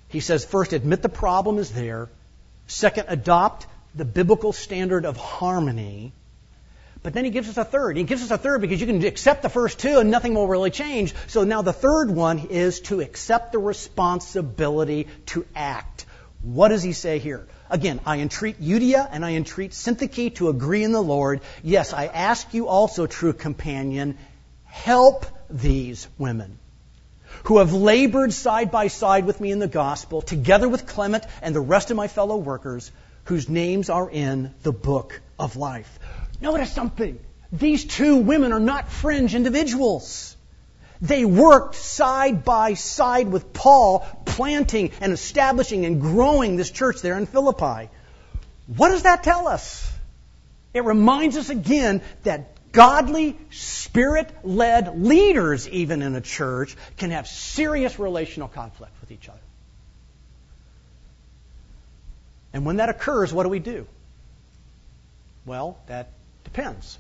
He 0.10 0.20
says, 0.20 0.46
first, 0.46 0.74
admit 0.74 1.02
the 1.02 1.10
problem 1.10 1.58
is 1.58 1.72
there. 1.72 2.10
Second, 2.68 3.06
adopt 3.10 3.66
the 3.96 4.06
biblical 4.06 4.54
standard 4.54 5.06
of 5.06 5.18
harmony. 5.18 6.14
But 7.02 7.14
then 7.14 7.26
he 7.26 7.32
gives 7.32 7.50
us 7.50 7.58
a 7.58 7.66
third. 7.66 7.98
He 7.98 8.04
gives 8.04 8.24
us 8.24 8.32
a 8.32 8.38
third 8.38 8.62
because 8.62 8.80
you 8.80 8.88
can 8.88 9.04
accept 9.04 9.42
the 9.42 9.50
first 9.50 9.80
two 9.80 10.00
and 10.00 10.10
nothing 10.10 10.34
will 10.36 10.48
really 10.48 10.72
change. 10.72 11.14
So 11.28 11.44
now 11.44 11.62
the 11.62 11.74
third 11.74 12.10
one 12.10 12.48
is 12.50 12.80
to 12.82 13.02
accept 13.02 13.52
the 13.52 13.60
responsibility 13.60 15.08
to 15.28 15.46
act. 15.54 16.06
What 16.42 16.70
does 16.70 16.82
he 16.82 16.94
say 16.94 17.20
here? 17.20 17.46
Again, 17.74 18.02
I 18.06 18.20
entreat 18.20 18.62
Euodia 18.62 19.10
and 19.12 19.26
I 19.26 19.32
entreat 19.32 19.72
Syntyche 19.72 20.36
to 20.36 20.50
agree 20.50 20.84
in 20.84 20.92
the 20.92 21.02
Lord. 21.02 21.42
Yes, 21.64 21.92
I 21.92 22.06
ask 22.06 22.54
you 22.54 22.68
also, 22.68 23.08
true 23.08 23.34
companion, 23.34 24.16
help 24.66 25.26
these 25.50 26.08
women 26.20 26.60
who 27.46 27.58
have 27.58 27.74
labored 27.74 28.32
side 28.32 28.70
by 28.70 28.90
side 28.90 29.26
with 29.26 29.42
me 29.42 29.52
in 29.52 29.58
the 29.58 29.68
gospel, 29.68 30.22
together 30.22 30.70
with 30.70 30.86
Clement 30.86 31.26
and 31.42 31.56
the 31.56 31.62
rest 31.62 31.90
of 31.90 31.98
my 31.98 32.08
fellow 32.08 32.38
workers, 32.38 32.92
whose 33.24 33.50
names 33.50 33.90
are 33.90 34.08
in 34.08 34.54
the 34.62 34.72
book 34.72 35.20
of 35.40 35.56
life. 35.56 35.98
Notice 36.42 36.72
something. 36.72 37.18
These 37.52 37.86
two 37.86 38.18
women 38.18 38.54
are 38.54 38.60
not 38.60 38.92
fringe 38.92 39.34
individuals. 39.34 40.38
They 41.04 41.26
worked 41.26 41.76
side 41.76 42.46
by 42.46 42.74
side 42.76 43.28
with 43.28 43.52
Paul, 43.52 44.00
planting 44.26 44.92
and 45.02 45.12
establishing 45.12 45.86
and 45.86 46.00
growing 46.00 46.56
this 46.56 46.72
church 46.72 47.02
there 47.02 47.18
in 47.18 47.26
Philippi. 47.26 47.90
What 48.68 48.90
does 48.90 49.04
that 49.04 49.22
tell 49.22 49.48
us? 49.48 49.92
It 50.74 50.86
reminds 50.86 51.36
us 51.36 51.50
again 51.50 52.02
that 52.24 52.72
godly, 52.72 53.38
spirit 53.52 54.30
led 54.44 54.98
leaders, 54.98 55.68
even 55.68 56.02
in 56.02 56.16
a 56.16 56.22
church, 56.22 56.76
can 56.98 57.12
have 57.12 57.28
serious 57.28 58.00
relational 58.00 58.48
conflict 58.48 58.94
with 59.02 59.12
each 59.12 59.28
other. 59.28 59.40
And 62.54 62.66
when 62.66 62.78
that 62.78 62.88
occurs, 62.88 63.34
what 63.34 63.44
do 63.44 63.50
we 63.50 63.60
do? 63.60 63.86
Well, 65.46 65.78
that 65.88 66.08
Depends. 66.44 67.00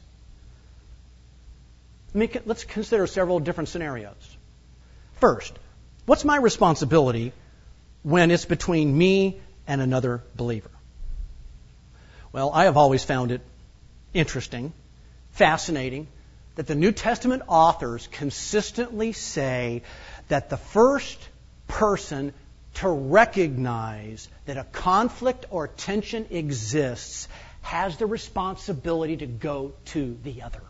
Let's 2.13 2.63
consider 2.63 3.07
several 3.07 3.39
different 3.39 3.69
scenarios. 3.69 4.37
First, 5.15 5.53
what's 6.05 6.23
my 6.23 6.37
responsibility 6.37 7.33
when 8.03 8.29
it's 8.29 8.45
between 8.45 8.95
me 8.95 9.39
and 9.67 9.81
another 9.81 10.23
believer? 10.35 10.69
Well, 12.31 12.51
I 12.53 12.65
have 12.65 12.77
always 12.77 13.03
found 13.03 13.31
it 13.31 13.41
interesting, 14.13 14.73
fascinating, 15.31 16.07
that 16.55 16.67
the 16.67 16.75
New 16.75 16.91
Testament 16.91 17.43
authors 17.47 18.07
consistently 18.11 19.11
say 19.11 19.81
that 20.27 20.49
the 20.49 20.57
first 20.57 21.17
person 21.67 22.33
to 22.75 22.89
recognize 22.89 24.27
that 24.45 24.57
a 24.57 24.63
conflict 24.63 25.45
or 25.49 25.67
tension 25.67 26.27
exists 26.31 27.27
has 27.61 27.97
the 27.97 28.05
responsibility 28.05 29.17
to 29.17 29.25
go 29.25 29.73
to 29.85 30.17
the 30.23 30.41
other. 30.41 30.61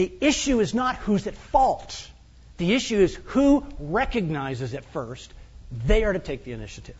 The 0.00 0.10
issue 0.22 0.60
is 0.60 0.72
not 0.72 0.96
who's 0.96 1.26
at 1.26 1.34
fault. 1.34 2.08
The 2.56 2.72
issue 2.72 2.98
is 3.00 3.18
who 3.24 3.66
recognizes 3.78 4.72
it 4.72 4.82
first. 4.94 5.30
They 5.84 6.04
are 6.04 6.14
to 6.14 6.18
take 6.18 6.42
the 6.42 6.52
initiative. 6.52 6.96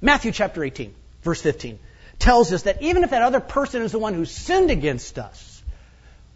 Matthew 0.00 0.32
chapter 0.32 0.64
18, 0.64 0.92
verse 1.22 1.40
15, 1.40 1.78
tells 2.18 2.52
us 2.52 2.62
that 2.62 2.82
even 2.82 3.04
if 3.04 3.10
that 3.10 3.22
other 3.22 3.38
person 3.38 3.82
is 3.82 3.92
the 3.92 4.00
one 4.00 4.14
who 4.14 4.24
sinned 4.24 4.72
against 4.72 5.16
us, 5.16 5.62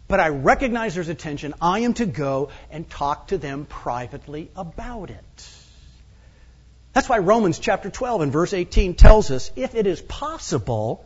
but 0.07 0.21
I 0.21 0.29
recognize 0.29 0.95
there's 0.95 1.09
a 1.09 1.15
tension, 1.15 1.53
I 1.61 1.79
am 1.79 1.95
to 1.95 2.05
go 2.05 2.51
and 2.71 2.89
talk 2.89 3.27
to 3.27 3.37
them 3.37 3.65
privately 3.65 4.49
about 4.55 5.09
it. 5.09 5.49
That's 6.93 7.09
why 7.09 7.17
Romans 7.17 7.59
chapter 7.59 7.89
12 7.89 8.21
and 8.21 8.31
verse 8.31 8.53
18 8.53 8.95
tells 8.95 9.31
us 9.31 9.51
if 9.57 9.75
it 9.75 9.85
is 9.85 9.99
possible, 10.01 11.03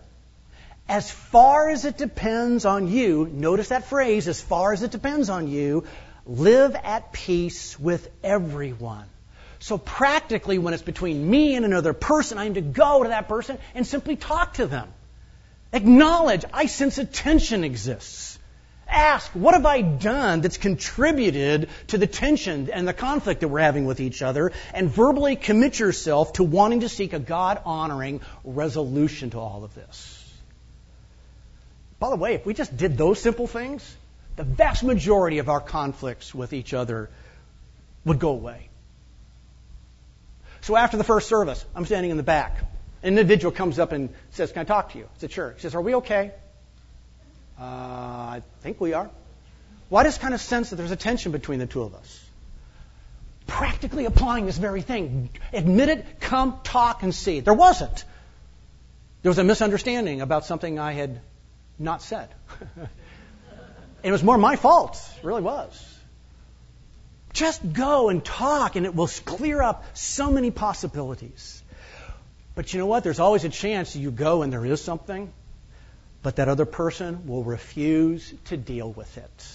as 0.89 1.11
far 1.11 1.69
as 1.69 1.85
it 1.85 1.97
depends 1.97 2.65
on 2.65 2.87
you, 2.87 3.29
notice 3.31 3.69
that 3.69 3.87
phrase, 3.87 4.27
as 4.27 4.39
far 4.39 4.73
as 4.73 4.83
it 4.83 4.91
depends 4.91 5.29
on 5.29 5.47
you, 5.47 5.83
live 6.25 6.75
at 6.75 7.11
peace 7.11 7.79
with 7.79 8.09
everyone. 8.23 9.05
So 9.59 9.77
practically, 9.77 10.59
when 10.59 10.73
it's 10.73 10.83
between 10.83 11.29
me 11.29 11.55
and 11.55 11.65
another 11.65 11.93
person, 11.93 12.37
I 12.37 12.45
am 12.45 12.53
to 12.53 12.61
go 12.61 13.03
to 13.03 13.09
that 13.09 13.27
person 13.27 13.57
and 13.75 13.85
simply 13.85 14.15
talk 14.15 14.55
to 14.55 14.67
them. 14.67 14.87
Acknowledge, 15.73 16.45
I 16.53 16.67
sense 16.67 16.97
a 16.97 17.05
tension 17.05 17.63
exists. 17.63 18.39
Ask, 18.87 19.29
what 19.31 19.53
have 19.53 19.65
I 19.65 19.81
done 19.81 20.39
that's 20.39 20.57
contributed 20.57 21.67
to 21.87 21.97
the 21.97 22.07
tension 22.07 22.69
and 22.71 22.87
the 22.87 22.93
conflict 22.93 23.41
that 23.41 23.49
we're 23.49 23.59
having 23.59 23.85
with 23.85 23.99
each 23.99 24.21
other? 24.21 24.53
And 24.73 24.89
verbally 24.89 25.35
commit 25.35 25.77
yourself 25.77 26.33
to 26.33 26.45
wanting 26.45 26.81
to 26.81 26.89
seek 26.89 27.11
a 27.11 27.19
God 27.19 27.61
honoring 27.65 28.21
resolution 28.45 29.31
to 29.31 29.39
all 29.39 29.65
of 29.65 29.75
this. 29.75 30.16
By 31.99 32.09
the 32.09 32.15
way, 32.15 32.35
if 32.35 32.45
we 32.45 32.53
just 32.53 32.75
did 32.75 32.97
those 32.97 33.19
simple 33.19 33.47
things, 33.47 33.95
the 34.35 34.43
vast 34.43 34.83
majority 34.83 35.39
of 35.39 35.49
our 35.49 35.59
conflicts 35.59 36.33
with 36.33 36.53
each 36.53 36.73
other 36.73 37.09
would 38.05 38.19
go 38.19 38.29
away. 38.29 38.69
So 40.61 40.75
after 40.75 40.97
the 40.97 41.03
first 41.03 41.27
service, 41.27 41.63
I'm 41.75 41.85
standing 41.85 42.11
in 42.11 42.17
the 42.17 42.23
back. 42.23 42.59
An 43.03 43.09
individual 43.17 43.51
comes 43.51 43.79
up 43.79 43.91
and 43.91 44.09
says, 44.31 44.51
Can 44.51 44.61
I 44.61 44.63
talk 44.63 44.91
to 44.91 44.97
you? 44.99 45.05
I 45.05 45.19
said, 45.19 45.31
Sure. 45.31 45.51
He 45.51 45.59
says, 45.59 45.75
Are 45.75 45.81
we 45.81 45.95
okay? 45.95 46.31
Uh, 47.59 47.63
I 47.63 48.41
think 48.61 48.79
we 48.79 48.93
are. 48.93 49.09
Well, 49.89 50.03
just 50.03 50.19
kind 50.19 50.33
of 50.33 50.41
sense 50.41 50.69
that 50.69 50.75
there's 50.75 50.91
a 50.91 50.97
tension 50.97 51.31
between 51.31 51.59
the 51.59 51.65
two 51.65 51.81
of 51.81 51.95
us. 51.95 52.23
Practically 53.47 54.05
applying 54.05 54.45
this 54.45 54.57
very 54.57 54.81
thing. 54.81 55.29
Admit 55.53 55.89
it, 55.89 56.19
come, 56.19 56.59
talk, 56.63 57.01
and 57.01 57.15
see. 57.15 57.39
There 57.39 57.53
wasn't. 57.53 58.03
There 59.21 59.29
was 59.29 59.39
a 59.39 59.43
misunderstanding 59.43 60.21
about 60.21 60.45
something 60.45 60.77
I 60.77 60.91
had 60.91 61.21
not 61.79 62.01
said. 62.01 62.29
it 64.03 64.11
was 64.11 64.23
more 64.23 64.37
my 64.37 64.55
fault. 64.55 64.99
It 65.17 65.25
really 65.25 65.41
was. 65.41 65.95
Just 67.33 67.73
go 67.73 68.09
and 68.09 68.23
talk, 68.23 68.75
and 68.75 68.85
it 68.85 68.95
will 68.95 69.07
clear 69.07 69.61
up 69.61 69.83
so 69.95 70.31
many 70.31 70.49
possibilities. 70.51 71.61
But 72.55 72.73
you 72.73 72.79
know 72.79 72.87
what? 72.87 73.03
There's 73.03 73.19
always 73.19 73.43
a 73.43 73.49
chance 73.49 73.95
you 73.95 74.09
go 74.09 74.41
and 74.41 74.51
there 74.51 74.65
is 74.65 74.83
something, 74.83 75.31
but 76.23 76.37
that 76.37 76.49
other 76.49 76.65
person 76.65 77.27
will 77.27 77.43
refuse 77.43 78.33
to 78.45 78.57
deal 78.57 78.91
with 78.91 79.15
it. 79.19 79.47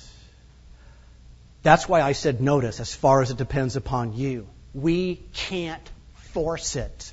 That's 1.65 1.89
why 1.89 2.03
I 2.03 2.13
said 2.13 2.41
notice, 2.41 2.79
as 2.79 2.95
far 2.95 3.23
as 3.23 3.31
it 3.33 3.37
depends 3.37 3.75
upon 3.75 4.15
you. 4.15 4.47
We 4.73 5.17
can't 5.33 5.91
force 6.33 6.77
it. 6.77 7.13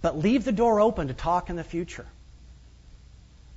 But 0.00 0.18
leave 0.18 0.44
the 0.44 0.52
door 0.52 0.80
open 0.80 1.08
to 1.08 1.14
talk 1.14 1.50
in 1.50 1.56
the 1.56 1.64
future. 1.64 2.06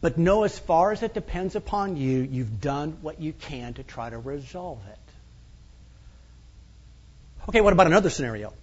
But 0.06 0.20
know 0.20 0.44
as 0.44 0.60
far 0.60 0.92
as 0.92 1.02
it 1.02 1.16
depends 1.16 1.56
upon 1.56 1.98
you, 1.98 2.20
you've 2.22 2.62
done 2.62 2.96
what 3.02 3.20
you 3.20 3.34
can 3.34 3.74
to 3.74 3.82
try 3.82 4.08
to 4.08 4.20
resolve 4.20 4.78
it. 4.88 5.00
Okay, 7.50 7.60
what 7.60 7.74
about 7.74 7.88
another 7.88 8.12
scenario? 8.12 8.54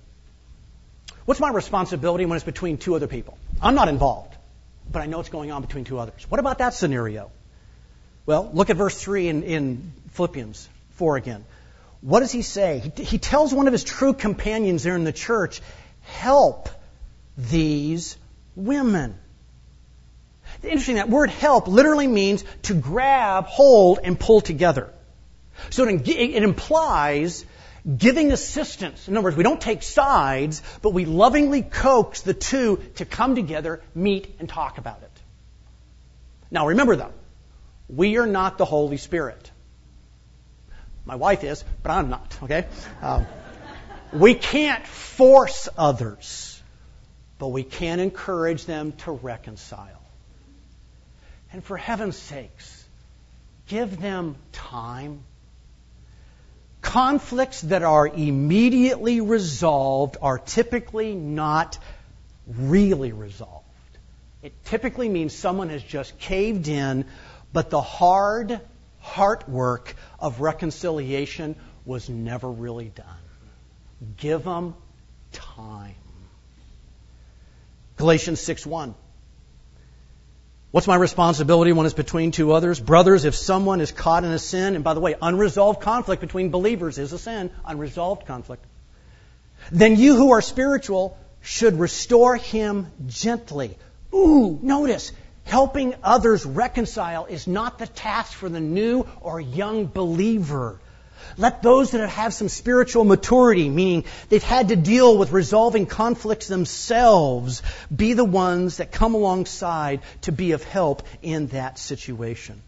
What's 1.24 1.40
my 1.40 1.50
responsibility 1.50 2.26
when 2.26 2.36
it's 2.36 2.44
between 2.44 2.78
two 2.78 2.94
other 2.94 3.08
people? 3.08 3.36
I'm 3.60 3.74
not 3.74 3.88
involved, 3.88 4.36
but 4.88 5.02
I 5.02 5.06
know 5.06 5.16
what's 5.16 5.30
going 5.30 5.50
on 5.50 5.62
between 5.62 5.82
two 5.82 5.98
others. 5.98 6.30
What 6.30 6.38
about 6.38 6.58
that 6.58 6.74
scenario? 6.74 7.32
Well, 8.24 8.48
look 8.54 8.70
at 8.70 8.76
verse 8.76 8.96
3 9.02 9.26
in, 9.26 9.42
in 9.42 9.92
Philippians 10.10 10.68
4 10.90 11.16
again. 11.16 11.44
What 12.02 12.20
does 12.20 12.30
he 12.30 12.42
say? 12.42 12.88
He, 12.94 13.02
he 13.02 13.18
tells 13.18 13.52
one 13.52 13.66
of 13.66 13.72
his 13.72 13.82
true 13.82 14.12
companions 14.12 14.84
there 14.84 14.94
in 14.94 15.02
the 15.02 15.12
church, 15.12 15.60
help 16.02 16.68
these 17.36 18.16
women. 18.54 19.18
Interesting, 20.62 20.96
that 20.96 21.08
word 21.08 21.30
help 21.30 21.66
literally 21.66 22.06
means 22.06 22.44
to 22.62 22.74
grab, 22.74 23.46
hold, 23.46 23.98
and 24.02 24.18
pull 24.18 24.40
together. 24.40 24.92
So 25.70 25.86
it, 25.88 26.08
it 26.08 26.42
implies 26.42 27.44
giving 27.98 28.30
assistance. 28.30 29.08
In 29.08 29.16
other 29.16 29.24
words, 29.24 29.36
we 29.36 29.42
don't 29.42 29.60
take 29.60 29.82
sides, 29.82 30.62
but 30.82 30.90
we 30.90 31.04
lovingly 31.04 31.62
coax 31.62 32.20
the 32.20 32.34
two 32.34 32.80
to 32.96 33.04
come 33.04 33.34
together, 33.34 33.82
meet, 33.94 34.36
and 34.38 34.48
talk 34.48 34.78
about 34.78 35.02
it. 35.02 35.10
Now 36.50 36.68
remember 36.68 36.96
though, 36.96 37.12
we 37.88 38.18
are 38.18 38.26
not 38.26 38.58
the 38.58 38.64
Holy 38.64 38.98
Spirit. 38.98 39.50
My 41.04 41.16
wife 41.16 41.42
is, 41.42 41.64
but 41.82 41.90
I'm 41.90 42.08
not, 42.08 42.38
okay? 42.44 42.66
Um, 43.00 43.26
we 44.12 44.34
can't 44.34 44.86
force 44.86 45.68
others, 45.76 46.62
but 47.38 47.48
we 47.48 47.64
can 47.64 47.98
encourage 47.98 48.66
them 48.66 48.92
to 48.98 49.10
reconcile. 49.10 50.01
And 51.52 51.62
for 51.62 51.76
heaven's 51.76 52.16
sakes, 52.16 52.84
give 53.68 54.00
them 54.00 54.36
time. 54.52 55.22
Conflicts 56.80 57.60
that 57.62 57.82
are 57.82 58.08
immediately 58.08 59.20
resolved 59.20 60.16
are 60.20 60.38
typically 60.38 61.14
not 61.14 61.78
really 62.46 63.12
resolved. 63.12 63.64
It 64.42 64.52
typically 64.64 65.08
means 65.08 65.34
someone 65.34 65.68
has 65.68 65.82
just 65.82 66.18
caved 66.18 66.68
in, 66.68 67.04
but 67.52 67.70
the 67.70 67.80
hard 67.80 68.60
heart 69.00 69.48
work 69.48 69.94
of 70.18 70.40
reconciliation 70.40 71.54
was 71.84 72.08
never 72.08 72.50
really 72.50 72.88
done. 72.88 73.06
Give 74.16 74.42
them 74.42 74.74
time. 75.32 75.94
Galatians 77.96 78.40
6 78.40 78.66
1. 78.66 78.94
What's 80.72 80.86
my 80.86 80.96
responsibility 80.96 81.72
when 81.72 81.84
it's 81.84 81.94
between 81.94 82.30
two 82.30 82.52
others? 82.52 82.80
Brothers, 82.80 83.26
if 83.26 83.34
someone 83.34 83.82
is 83.82 83.92
caught 83.92 84.24
in 84.24 84.32
a 84.32 84.38
sin, 84.38 84.74
and 84.74 84.82
by 84.82 84.94
the 84.94 85.00
way, 85.00 85.14
unresolved 85.20 85.82
conflict 85.82 86.22
between 86.22 86.48
believers 86.48 86.96
is 86.96 87.12
a 87.12 87.18
sin, 87.18 87.50
unresolved 87.66 88.26
conflict, 88.26 88.64
then 89.70 89.96
you 89.96 90.16
who 90.16 90.30
are 90.30 90.40
spiritual 90.40 91.18
should 91.42 91.78
restore 91.78 92.36
him 92.36 92.86
gently. 93.06 93.76
Ooh, 94.14 94.58
notice, 94.62 95.12
helping 95.44 95.94
others 96.02 96.46
reconcile 96.46 97.26
is 97.26 97.46
not 97.46 97.78
the 97.78 97.86
task 97.86 98.32
for 98.32 98.48
the 98.48 98.60
new 98.60 99.06
or 99.20 99.38
young 99.42 99.84
believer. 99.84 100.80
Let 101.36 101.62
those 101.62 101.90
that 101.92 102.08
have 102.08 102.34
some 102.34 102.48
spiritual 102.48 103.04
maturity, 103.04 103.68
meaning 103.68 104.04
they've 104.28 104.42
had 104.42 104.68
to 104.68 104.76
deal 104.76 105.16
with 105.16 105.32
resolving 105.32 105.86
conflicts 105.86 106.48
themselves, 106.48 107.62
be 107.94 108.12
the 108.12 108.24
ones 108.24 108.78
that 108.78 108.92
come 108.92 109.14
alongside 109.14 110.00
to 110.22 110.32
be 110.32 110.52
of 110.52 110.62
help 110.64 111.02
in 111.22 111.48
that 111.48 111.78
situation. 111.78 112.60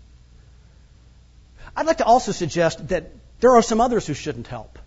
I'd 1.76 1.86
like 1.86 1.98
to 1.98 2.04
also 2.04 2.32
suggest 2.32 2.88
that 2.88 3.10
there 3.40 3.52
are 3.52 3.62
some 3.62 3.80
others 3.80 4.06
who 4.06 4.14
shouldn't 4.14 4.46
help. 4.46 4.78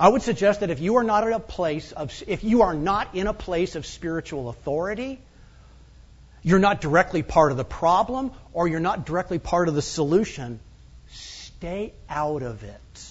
I 0.00 0.08
would 0.08 0.22
suggest 0.22 0.60
that 0.60 0.70
if 0.70 0.80
you 0.80 0.96
are 0.96 1.04
not 1.04 1.26
at 1.26 1.32
a 1.32 1.40
place 1.40 1.90
of, 1.92 2.12
if 2.26 2.44
you 2.44 2.62
are 2.62 2.74
not 2.74 3.14
in 3.14 3.26
a 3.26 3.34
place 3.34 3.74
of 3.74 3.84
spiritual 3.84 4.48
authority, 4.48 5.20
you're 6.42 6.60
not 6.60 6.80
directly 6.80 7.22
part 7.22 7.50
of 7.50 7.56
the 7.56 7.64
problem 7.64 8.30
or 8.52 8.68
you're 8.68 8.80
not 8.80 9.06
directly 9.06 9.38
part 9.38 9.68
of 9.68 9.74
the 9.74 9.82
solution, 9.82 10.60
Stay 11.58 11.92
out 12.08 12.44
of 12.44 12.62
it. 12.62 13.04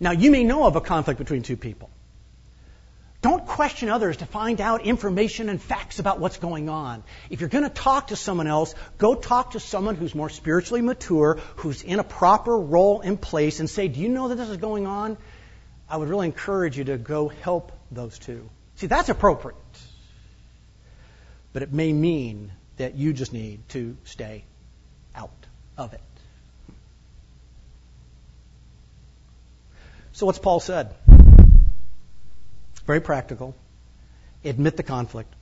Now, 0.00 0.10
you 0.10 0.32
may 0.32 0.42
know 0.42 0.66
of 0.66 0.74
a 0.74 0.80
conflict 0.80 1.18
between 1.18 1.42
two 1.42 1.56
people. 1.56 1.88
Don't 3.22 3.46
question 3.46 3.88
others 3.88 4.16
to 4.16 4.26
find 4.26 4.60
out 4.60 4.84
information 4.84 5.48
and 5.48 5.62
facts 5.62 6.00
about 6.00 6.18
what's 6.18 6.38
going 6.38 6.68
on. 6.68 7.04
If 7.30 7.40
you're 7.40 7.48
going 7.48 7.62
to 7.62 7.70
talk 7.70 8.08
to 8.08 8.16
someone 8.16 8.48
else, 8.48 8.74
go 8.98 9.14
talk 9.14 9.52
to 9.52 9.60
someone 9.60 9.94
who's 9.94 10.16
more 10.16 10.28
spiritually 10.28 10.82
mature, 10.82 11.38
who's 11.56 11.82
in 11.82 12.00
a 12.00 12.04
proper 12.04 12.58
role 12.58 13.00
and 13.00 13.18
place, 13.20 13.60
and 13.60 13.70
say, 13.70 13.86
Do 13.86 14.00
you 14.00 14.08
know 14.08 14.26
that 14.28 14.34
this 14.34 14.48
is 14.48 14.56
going 14.56 14.88
on? 14.88 15.16
I 15.88 15.96
would 15.96 16.08
really 16.08 16.26
encourage 16.26 16.76
you 16.76 16.84
to 16.84 16.98
go 16.98 17.28
help 17.28 17.70
those 17.92 18.18
two. 18.18 18.50
See, 18.74 18.88
that's 18.88 19.10
appropriate. 19.10 19.58
But 21.52 21.62
it 21.62 21.72
may 21.72 21.92
mean 21.92 22.50
that 22.78 22.96
you 22.96 23.12
just 23.12 23.32
need 23.32 23.68
to 23.68 23.96
stay 24.02 24.44
of 25.76 25.92
it. 25.92 26.00
So, 30.12 30.26
what's 30.26 30.38
Paul 30.38 30.60
said? 30.60 30.94
Very 32.86 33.00
practical. 33.00 33.54
Admit 34.44 34.76
the 34.76 34.82
conflict. 34.82 35.32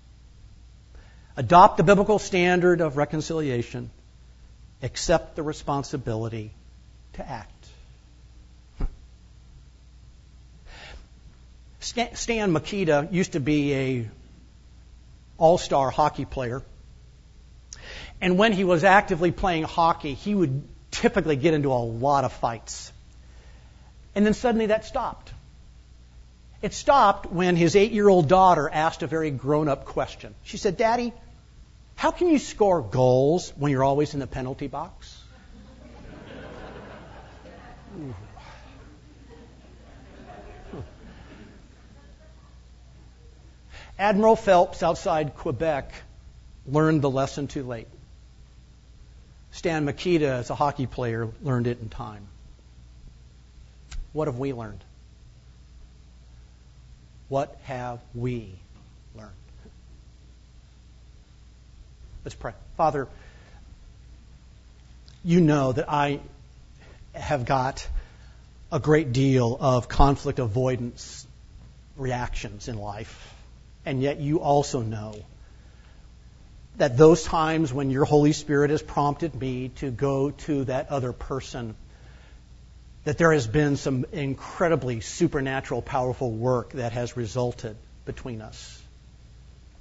Adopt 1.37 1.77
the 1.77 1.83
biblical 1.83 2.19
standard 2.19 2.81
of 2.81 2.97
reconciliation. 2.97 3.91
Accept 4.83 5.37
the 5.37 5.43
responsibility 5.43 6.53
to 7.15 7.29
act. 7.29 7.51
Stan 11.81 12.53
Mikita 12.53 13.09
used 13.11 13.33
to 13.33 13.41
be 13.41 13.75
a 13.75 14.09
all-star 15.37 15.91
hockey 15.91 16.25
player 16.25 16.63
and 18.23 18.39
when 18.39 18.53
he 18.53 18.63
was 18.63 18.85
actively 18.85 19.33
playing 19.33 19.65
hockey, 19.65 20.15
he 20.15 20.33
would 20.33 20.63
typically 20.93 21.35
get 21.35 21.55
into 21.55 21.73
a 21.73 21.83
lot 22.07 22.25
of 22.25 22.33
fights. 22.33 22.93
And 24.15 24.25
then 24.25 24.33
suddenly 24.33 24.67
that 24.67 24.85
stopped. 24.85 25.33
It 26.63 26.73
stopped 26.73 27.33
when 27.33 27.57
his 27.57 27.75
eight 27.75 27.91
year 27.91 28.09
old 28.09 28.29
daughter 28.29 28.71
asked 28.73 29.03
a 29.03 29.09
very 29.09 29.33
grown 29.33 29.69
up 29.69 29.87
question. 29.87 30.37
She 30.45 30.57
said, 30.57 30.77
Daddy, 30.77 31.13
how 31.97 32.13
can 32.13 32.29
you 32.29 32.39
score 32.39 32.81
goals 32.81 33.53
when 33.57 33.73
you're 33.73 33.83
always 33.83 34.15
in 34.15 34.21
the 34.21 34.29
penalty 34.29 34.69
box? 34.69 35.19
Admiral 43.99 44.37
Phelps 44.37 44.85
outside 44.85 45.35
Quebec 45.35 45.93
learned 46.67 47.03
the 47.03 47.11
lesson 47.11 47.49
too 47.49 47.65
late. 47.65 47.89
Stan 49.53 49.85
Mikita, 49.85 50.29
as 50.29 50.51
a 50.51 50.55
hockey 50.55 50.87
player, 50.87 51.29
learned 51.43 51.67
it 51.67 51.81
in 51.81 51.89
time. 51.89 52.27
What 54.13 54.29
have 54.29 54.39
we 54.39 54.53
learned? 54.53 54.83
What 57.29 57.57
have 57.65 58.01
we 58.15 58.55
learned? 59.15 59.31
Let's 62.25 62.35
pray. 62.35 62.53
Father, 62.77 63.09
you 65.25 65.41
know 65.41 65.73
that 65.73 65.89
I 65.89 66.21
have 67.15 67.45
got 67.45 67.87
a 68.71 68.81
great 68.81 69.13
deal 69.13 69.57
of 69.61 69.89
conflict 69.89 70.39
avoidance 70.39 71.27
reactions 71.97 72.69
in 72.69 72.79
life, 72.79 73.35
and 73.85 74.01
yet 74.01 74.19
you 74.19 74.41
also 74.41 74.81
know 74.81 75.15
that 76.77 76.97
those 76.97 77.23
times 77.23 77.73
when 77.73 77.91
your 77.91 78.05
Holy 78.05 78.33
Spirit 78.33 78.71
has 78.71 78.83
prompted 78.83 79.35
me 79.35 79.69
to 79.77 79.91
go 79.91 80.31
to 80.31 80.65
that 80.65 80.91
other 80.91 81.13
person, 81.13 81.75
that 83.05 83.19
there 83.19 83.33
has 83.33 83.47
been 83.47 83.77
some 83.77 84.05
incredibly 84.13 85.01
supernatural, 85.01 85.83
powerful 85.83 86.31
work 86.31 86.73
that 86.73 86.93
has 86.93 87.17
resulted 87.17 87.77
between 88.05 88.41
us 88.41 88.83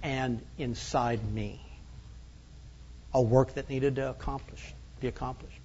and 0.04 0.42
inside 0.58 1.32
me. 1.32 1.62
A 3.14 3.22
work 3.22 3.56
that 3.56 3.70
needed 3.70 3.96
to 3.96 4.10
accomplish, 4.10 4.62
be 5.00 5.08
accomplished. 5.08 5.58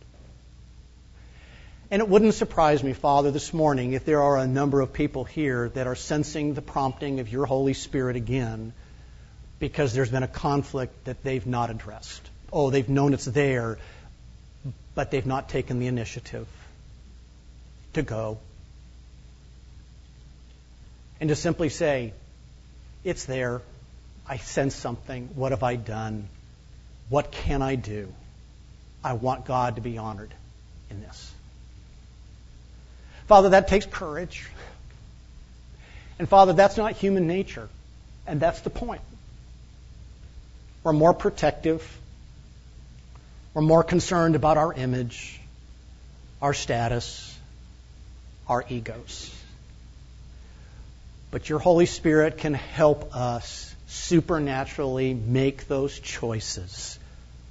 And 1.90 2.02
it 2.02 2.08
wouldn't 2.08 2.34
surprise 2.34 2.82
me, 2.82 2.92
Father, 2.92 3.30
this 3.30 3.54
morning 3.54 3.92
if 3.92 4.04
there 4.04 4.20
are 4.20 4.38
a 4.38 4.46
number 4.46 4.80
of 4.80 4.92
people 4.92 5.22
here 5.22 5.68
that 5.70 5.86
are 5.86 5.94
sensing 5.94 6.54
the 6.54 6.62
prompting 6.62 7.20
of 7.20 7.28
your 7.28 7.46
Holy 7.46 7.74
Spirit 7.74 8.16
again 8.16 8.72
because 9.58 9.92
there's 9.92 10.10
been 10.10 10.22
a 10.22 10.28
conflict 10.28 11.04
that 11.04 11.22
they've 11.22 11.46
not 11.46 11.70
addressed. 11.70 12.22
Oh, 12.52 12.70
they've 12.70 12.88
known 12.88 13.14
it's 13.14 13.24
there, 13.24 13.78
but 14.94 15.10
they've 15.10 15.26
not 15.26 15.48
taken 15.48 15.78
the 15.78 15.86
initiative 15.86 16.46
to 17.94 18.02
go. 18.02 18.38
And 21.20 21.28
to 21.30 21.36
simply 21.36 21.70
say, 21.70 22.12
it's 23.04 23.24
there. 23.24 23.62
I 24.28 24.36
sense 24.38 24.74
something. 24.74 25.30
What 25.34 25.52
have 25.52 25.62
I 25.62 25.76
done? 25.76 26.28
What 27.08 27.30
can 27.30 27.62
I 27.62 27.76
do? 27.76 28.12
I 29.02 29.14
want 29.14 29.46
God 29.46 29.76
to 29.76 29.80
be 29.80 29.98
honored 29.98 30.34
in 30.90 31.00
this. 31.00 31.32
Father, 33.28 33.50
that 33.50 33.68
takes 33.68 33.86
courage. 33.86 34.48
And 36.18 36.28
Father, 36.28 36.52
that's 36.52 36.76
not 36.76 36.92
human 36.92 37.26
nature. 37.26 37.68
And 38.26 38.40
that's 38.40 38.60
the 38.60 38.70
point. 38.70 39.00
We're 40.86 40.92
more 40.92 41.14
protective. 41.14 41.82
We're 43.54 43.62
more 43.62 43.82
concerned 43.82 44.36
about 44.36 44.56
our 44.56 44.72
image, 44.72 45.40
our 46.40 46.54
status, 46.54 47.36
our 48.48 48.64
egos. 48.68 49.34
But 51.32 51.48
your 51.48 51.58
Holy 51.58 51.86
Spirit 51.86 52.38
can 52.38 52.54
help 52.54 53.16
us 53.16 53.74
supernaturally 53.88 55.12
make 55.12 55.66
those 55.66 55.98
choices 55.98 57.00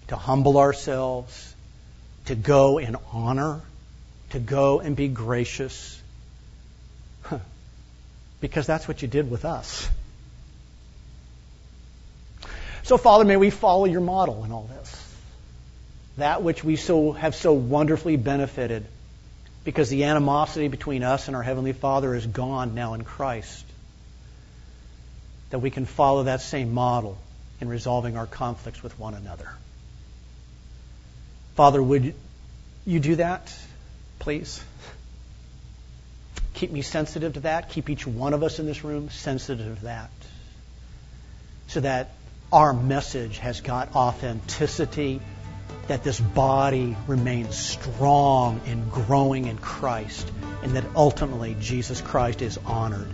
to 0.08 0.16
humble 0.16 0.58
ourselves, 0.58 1.54
to 2.28 2.36
go 2.36 2.78
in 2.78 2.96
honor, 3.12 3.60
to 4.30 4.40
go 4.40 4.80
and 4.80 4.96
be 4.96 5.10
gracious. 5.10 6.02
Because 8.40 8.66
that's 8.66 8.88
what 8.88 9.02
you 9.02 9.10
did 9.10 9.30
with 9.30 9.44
us. 9.44 9.90
So, 12.86 12.98
Father, 12.98 13.26
may 13.26 13.36
we 13.36 13.50
follow 13.50 13.86
your 13.86 14.02
model 14.02 14.44
in 14.46 14.52
all 14.52 14.70
this. 14.70 15.14
That 16.18 16.44
which 16.44 16.64
we 16.64 16.76
so 16.76 17.14
have 17.14 17.34
so 17.34 17.52
wonderfully 17.52 18.16
benefited 18.16 18.86
because 19.64 19.90
the 19.90 20.04
animosity 20.04 20.68
between 20.68 21.02
us 21.02 21.28
and 21.28 21.36
our 21.36 21.42
Heavenly 21.42 21.74
Father 21.74 22.14
is 22.14 22.28
gone 22.28 22.76
now 22.76 22.94
in 22.94 23.04
Christ. 23.04 23.66
That 25.50 25.60
we 25.60 25.72
can 25.72 25.88
follow 25.88 26.24
that 26.24 26.42
same 26.42 26.76
model 26.76 27.18
in 27.60 27.70
resolving 27.70 28.18
our 28.18 28.28
conflicts 28.28 28.84
with 28.84 29.00
one 29.00 29.16
another. 29.16 29.50
Father, 31.56 31.82
would 31.82 32.14
you 32.86 33.00
do 33.00 33.16
that, 33.16 33.52
please? 34.20 34.64
Keep 36.54 36.72
me 36.72 36.84
sensitive 36.84 37.34
to 37.34 37.40
that. 37.40 37.70
Keep 37.70 37.90
each 37.90 38.06
one 38.06 38.36
of 38.36 38.44
us 38.44 38.60
in 38.60 38.68
this 38.68 38.84
room 38.84 39.10
sensitive 39.10 39.80
to 39.80 39.86
that. 39.86 40.12
So 41.68 41.80
that 41.80 42.12
our 42.56 42.72
message 42.72 43.40
has 43.40 43.60
got 43.60 43.98
authenticity, 43.98 45.20
that 45.88 46.06
this 46.06 46.22
body 46.22 46.96
remains 47.06 47.58
strong 47.58 48.62
and 48.66 48.90
growing 48.90 49.48
in 49.48 49.58
Christ, 49.58 50.32
and 50.64 50.72
that 50.78 50.86
ultimately 50.96 51.58
Jesus 51.60 52.00
Christ 52.00 52.42
is 52.42 52.58
honored 52.66 53.10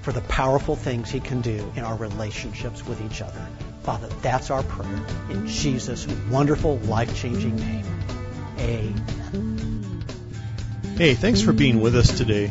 for 0.00 0.12
the 0.12 0.22
powerful 0.22 0.76
things 0.76 1.10
he 1.10 1.20
can 1.20 1.42
do 1.42 1.70
in 1.76 1.84
our 1.84 1.94
relationships 1.94 2.86
with 2.86 3.04
each 3.04 3.20
other. 3.20 3.46
Father, 3.82 4.08
that's 4.22 4.50
our 4.50 4.62
prayer 4.62 5.04
in 5.28 5.46
Jesus' 5.46 6.06
wonderful, 6.30 6.78
life 6.78 7.14
changing 7.20 7.54
name. 7.54 7.84
Amen. 8.58 10.04
Hey, 10.96 11.12
thanks 11.12 11.42
for 11.42 11.52
being 11.52 11.82
with 11.82 11.94
us 11.94 12.16
today. 12.16 12.50